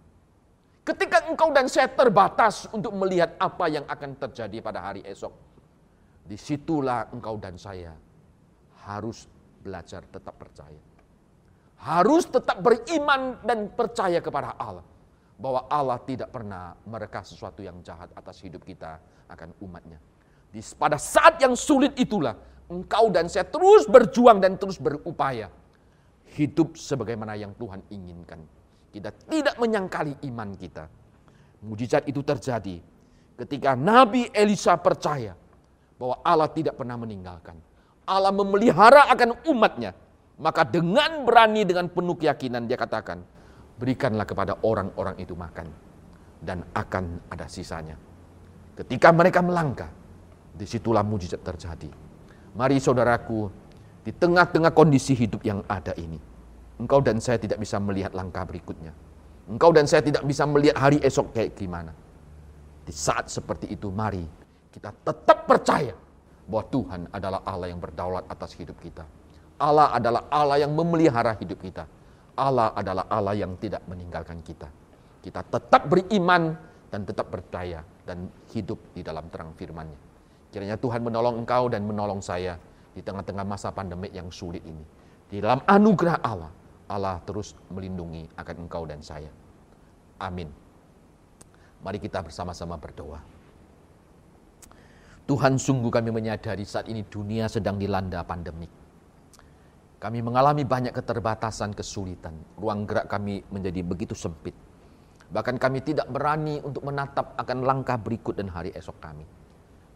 Ketika 0.81 1.29
engkau 1.29 1.53
dan 1.53 1.69
saya 1.69 1.93
terbatas 1.93 2.65
untuk 2.73 2.89
melihat 2.97 3.37
apa 3.37 3.69
yang 3.69 3.85
akan 3.85 4.17
terjadi 4.17 4.57
pada 4.65 4.81
hari 4.81 5.05
esok, 5.05 5.31
di 6.25 6.35
situlah 6.35 7.05
engkau 7.13 7.37
dan 7.37 7.53
saya 7.55 7.93
harus 8.81 9.29
belajar 9.61 10.01
tetap 10.09 10.33
percaya 10.41 10.81
harus 11.81 12.29
tetap 12.29 12.61
beriman 12.61 13.41
dan 13.41 13.73
percaya 13.73 14.21
kepada 14.21 14.53
Allah. 14.57 14.85
Bahwa 15.41 15.65
Allah 15.65 15.97
tidak 16.05 16.29
pernah 16.29 16.77
mereka 16.85 17.25
sesuatu 17.25 17.65
yang 17.65 17.81
jahat 17.81 18.13
atas 18.13 18.37
hidup 18.45 18.61
kita 18.61 19.01
akan 19.25 19.57
umatnya. 19.65 19.97
Di, 20.51 20.59
pada 20.75 20.99
saat 20.99 21.39
yang 21.39 21.55
sulit 21.55 21.95
itulah 21.95 22.35
engkau 22.67 23.07
dan 23.07 23.31
saya 23.31 23.47
terus 23.47 23.87
berjuang 23.87 24.43
dan 24.43 24.59
terus 24.59 24.77
berupaya. 24.77 25.47
Hidup 26.31 26.79
sebagaimana 26.79 27.35
yang 27.35 27.51
Tuhan 27.59 27.83
inginkan. 27.91 28.39
Kita 28.91 29.11
tidak 29.27 29.55
menyangkali 29.59 30.23
iman 30.31 30.55
kita. 30.55 30.87
Mujizat 31.63 32.07
itu 32.07 32.23
terjadi 32.23 32.79
ketika 33.35 33.75
Nabi 33.75 34.31
Elisa 34.31 34.75
percaya 34.79 35.35
bahwa 35.99 36.19
Allah 36.23 36.49
tidak 36.51 36.79
pernah 36.79 36.95
meninggalkan. 36.99 37.55
Allah 38.07 38.33
memelihara 38.33 39.07
akan 39.11 39.45
umatnya 39.47 39.93
maka 40.41 40.65
dengan 40.65 41.21
berani 41.21 41.61
dengan 41.69 41.85
penuh 41.85 42.17
keyakinan 42.17 42.65
dia 42.65 42.73
katakan, 42.73 43.21
berikanlah 43.77 44.25
kepada 44.25 44.57
orang-orang 44.65 45.13
itu 45.21 45.37
makan 45.37 45.69
dan 46.41 46.65
akan 46.73 47.21
ada 47.29 47.45
sisanya. 47.45 47.93
Ketika 48.73 49.13
mereka 49.13 49.45
melangkah, 49.45 49.93
di 50.51 50.65
situlah 50.67 51.01
mujizat 51.01 51.41
terjadi. 51.41 51.89
Mari 52.55 52.77
saudaraku, 52.83 53.47
di 54.03 54.11
tengah-tengah 54.11 54.75
kondisi 54.75 55.15
hidup 55.15 55.41
yang 55.47 55.63
ada 55.71 55.95
ini, 55.95 56.19
engkau 56.81 56.99
dan 56.99 57.23
saya 57.23 57.39
tidak 57.39 57.61
bisa 57.61 57.79
melihat 57.79 58.11
langkah 58.11 58.43
berikutnya. 58.43 58.91
Engkau 59.47 59.71
dan 59.71 59.87
saya 59.87 60.03
tidak 60.03 60.23
bisa 60.27 60.43
melihat 60.47 60.77
hari 60.79 60.99
esok 61.03 61.33
kayak 61.35 61.55
gimana. 61.55 61.91
Di 62.83 62.93
saat 62.93 63.31
seperti 63.31 63.71
itu, 63.71 63.87
mari 63.93 64.23
kita 64.71 64.91
tetap 65.03 65.47
percaya 65.47 65.95
bahwa 66.47 66.63
Tuhan 66.67 67.01
adalah 67.11 67.41
Allah 67.47 67.67
yang 67.71 67.79
berdaulat 67.79 68.27
atas 68.27 68.57
hidup 68.57 68.79
kita 68.81 69.05
Allah 69.61 69.93
adalah 69.93 70.25
Allah 70.33 70.57
yang 70.65 70.73
memelihara 70.73 71.37
hidup 71.37 71.61
kita. 71.61 71.85
Allah 72.33 72.73
adalah 72.73 73.05
Allah 73.05 73.37
yang 73.37 73.53
tidak 73.61 73.85
meninggalkan 73.85 74.41
kita. 74.41 74.65
Kita 75.21 75.45
tetap 75.45 75.85
beriman 75.85 76.57
dan 76.89 77.05
tetap 77.05 77.29
percaya 77.29 77.85
dan 78.01 78.25
hidup 78.49 78.81
di 78.97 79.05
dalam 79.05 79.29
terang 79.29 79.53
firman-Nya. 79.53 80.11
Kiranya 80.51 80.75
Tuhan 80.75 80.99
menolong 80.99 81.41
engkau 81.41 81.71
dan 81.71 81.87
menolong 81.87 82.19
saya 82.19 82.59
di 82.91 82.99
tengah-tengah 82.99 83.47
masa 83.47 83.71
pandemik 83.71 84.11
yang 84.11 84.27
sulit 84.27 84.61
ini. 84.67 84.83
Di 85.31 85.39
dalam 85.39 85.63
anugerah 85.63 86.19
Allah, 86.19 86.51
Allah 86.91 87.23
terus 87.23 87.55
melindungi 87.71 88.27
akan 88.35 88.55
engkau 88.67 88.83
dan 88.83 88.99
saya. 88.99 89.31
Amin. 90.19 90.51
Mari 91.81 91.97
kita 92.03 92.19
bersama-sama 92.19 92.75
berdoa. 92.75 93.23
Tuhan 95.23 95.55
sungguh 95.55 95.87
kami 95.87 96.11
menyadari 96.11 96.67
saat 96.67 96.91
ini 96.91 97.07
dunia 97.07 97.47
sedang 97.47 97.79
dilanda 97.79 98.19
pandemik. 98.27 98.67
Kami 100.03 100.19
mengalami 100.19 100.67
banyak 100.67 100.91
keterbatasan, 100.91 101.71
kesulitan. 101.71 102.35
Ruang 102.59 102.83
gerak 102.83 103.07
kami 103.07 103.45
menjadi 103.47 103.79
begitu 103.85 104.17
sempit. 104.17 104.57
Bahkan 105.31 105.55
kami 105.55 105.79
tidak 105.79 106.11
berani 106.11 106.59
untuk 106.59 106.83
menatap 106.83 107.39
akan 107.39 107.63
langkah 107.63 107.95
berikut 107.95 108.35
dan 108.35 108.51
hari 108.51 108.75
esok 108.75 108.99
kami. 108.99 109.23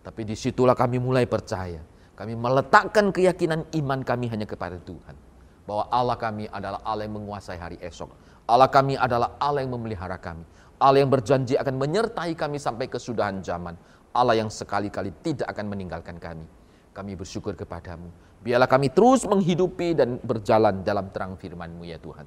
Tapi 0.05 0.21
di 0.21 0.37
situlah 0.37 0.77
kami 0.77 1.01
mulai 1.01 1.25
percaya. 1.25 1.81
Kami 2.13 2.37
meletakkan 2.37 3.09
keyakinan 3.09 3.65
iman 3.73 3.99
kami 4.05 4.29
hanya 4.29 4.45
kepada 4.45 4.77
Tuhan 4.77 5.17
bahwa 5.65 5.89
Allah 5.89 6.15
kami 6.15 6.45
adalah 6.47 6.79
Allah 6.85 7.09
yang 7.09 7.17
menguasai 7.17 7.57
hari 7.57 7.77
esok. 7.81 8.13
Allah 8.45 8.69
kami 8.69 8.93
adalah 8.93 9.33
Allah 9.41 9.65
yang 9.65 9.73
memelihara 9.73 10.21
kami. 10.21 10.45
Allah 10.77 11.01
yang 11.01 11.09
berjanji 11.09 11.57
akan 11.57 11.75
menyertai 11.81 12.37
kami 12.37 12.61
sampai 12.61 12.85
kesudahan 12.85 13.41
zaman. 13.41 13.73
Allah 14.13 14.37
yang 14.37 14.47
sekali-kali 14.53 15.11
tidak 15.25 15.49
akan 15.49 15.73
meninggalkan 15.73 16.21
kami. 16.21 16.45
Kami 16.93 17.11
bersyukur 17.17 17.57
kepadamu. 17.57 18.07
Biarlah 18.45 18.69
kami 18.69 18.93
terus 18.93 19.25
menghidupi 19.25 19.97
dan 19.97 20.21
berjalan 20.21 20.85
dalam 20.85 21.09
terang 21.09 21.35
firman-Mu 21.35 21.83
ya 21.83 21.97
Tuhan. 21.97 22.23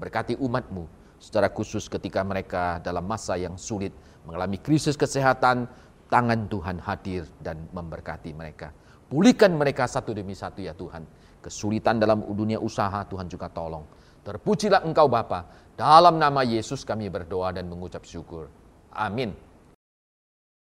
Berkati 0.00 0.40
umat-Mu 0.40 0.88
secara 1.20 1.52
khusus 1.52 1.86
ketika 1.86 2.24
mereka 2.24 2.80
dalam 2.80 3.04
masa 3.04 3.36
yang 3.36 3.60
sulit 3.60 3.92
mengalami 4.24 4.56
krisis 4.56 4.96
kesehatan, 4.96 5.68
tangan 6.10 6.50
Tuhan 6.50 6.82
hadir 6.82 7.24
dan 7.38 7.70
memberkati 7.70 8.34
mereka. 8.34 8.74
Pulihkan 9.10 9.54
mereka 9.54 9.86
satu 9.86 10.14
demi 10.14 10.34
satu 10.34 10.62
ya 10.62 10.74
Tuhan 10.74 11.02
kesulitan 11.40 11.96
dalam 11.96 12.22
dunia 12.30 12.60
usaha 12.60 13.02
Tuhan 13.08 13.26
juga 13.26 13.48
tolong. 13.48 13.82
Terpujilah 14.20 14.84
engkau 14.84 15.08
Bapa. 15.08 15.72
Dalam 15.74 16.20
nama 16.20 16.44
Yesus 16.44 16.84
kami 16.84 17.08
berdoa 17.08 17.56
dan 17.56 17.64
mengucap 17.72 18.04
syukur. 18.04 18.52
Amin. 18.92 19.32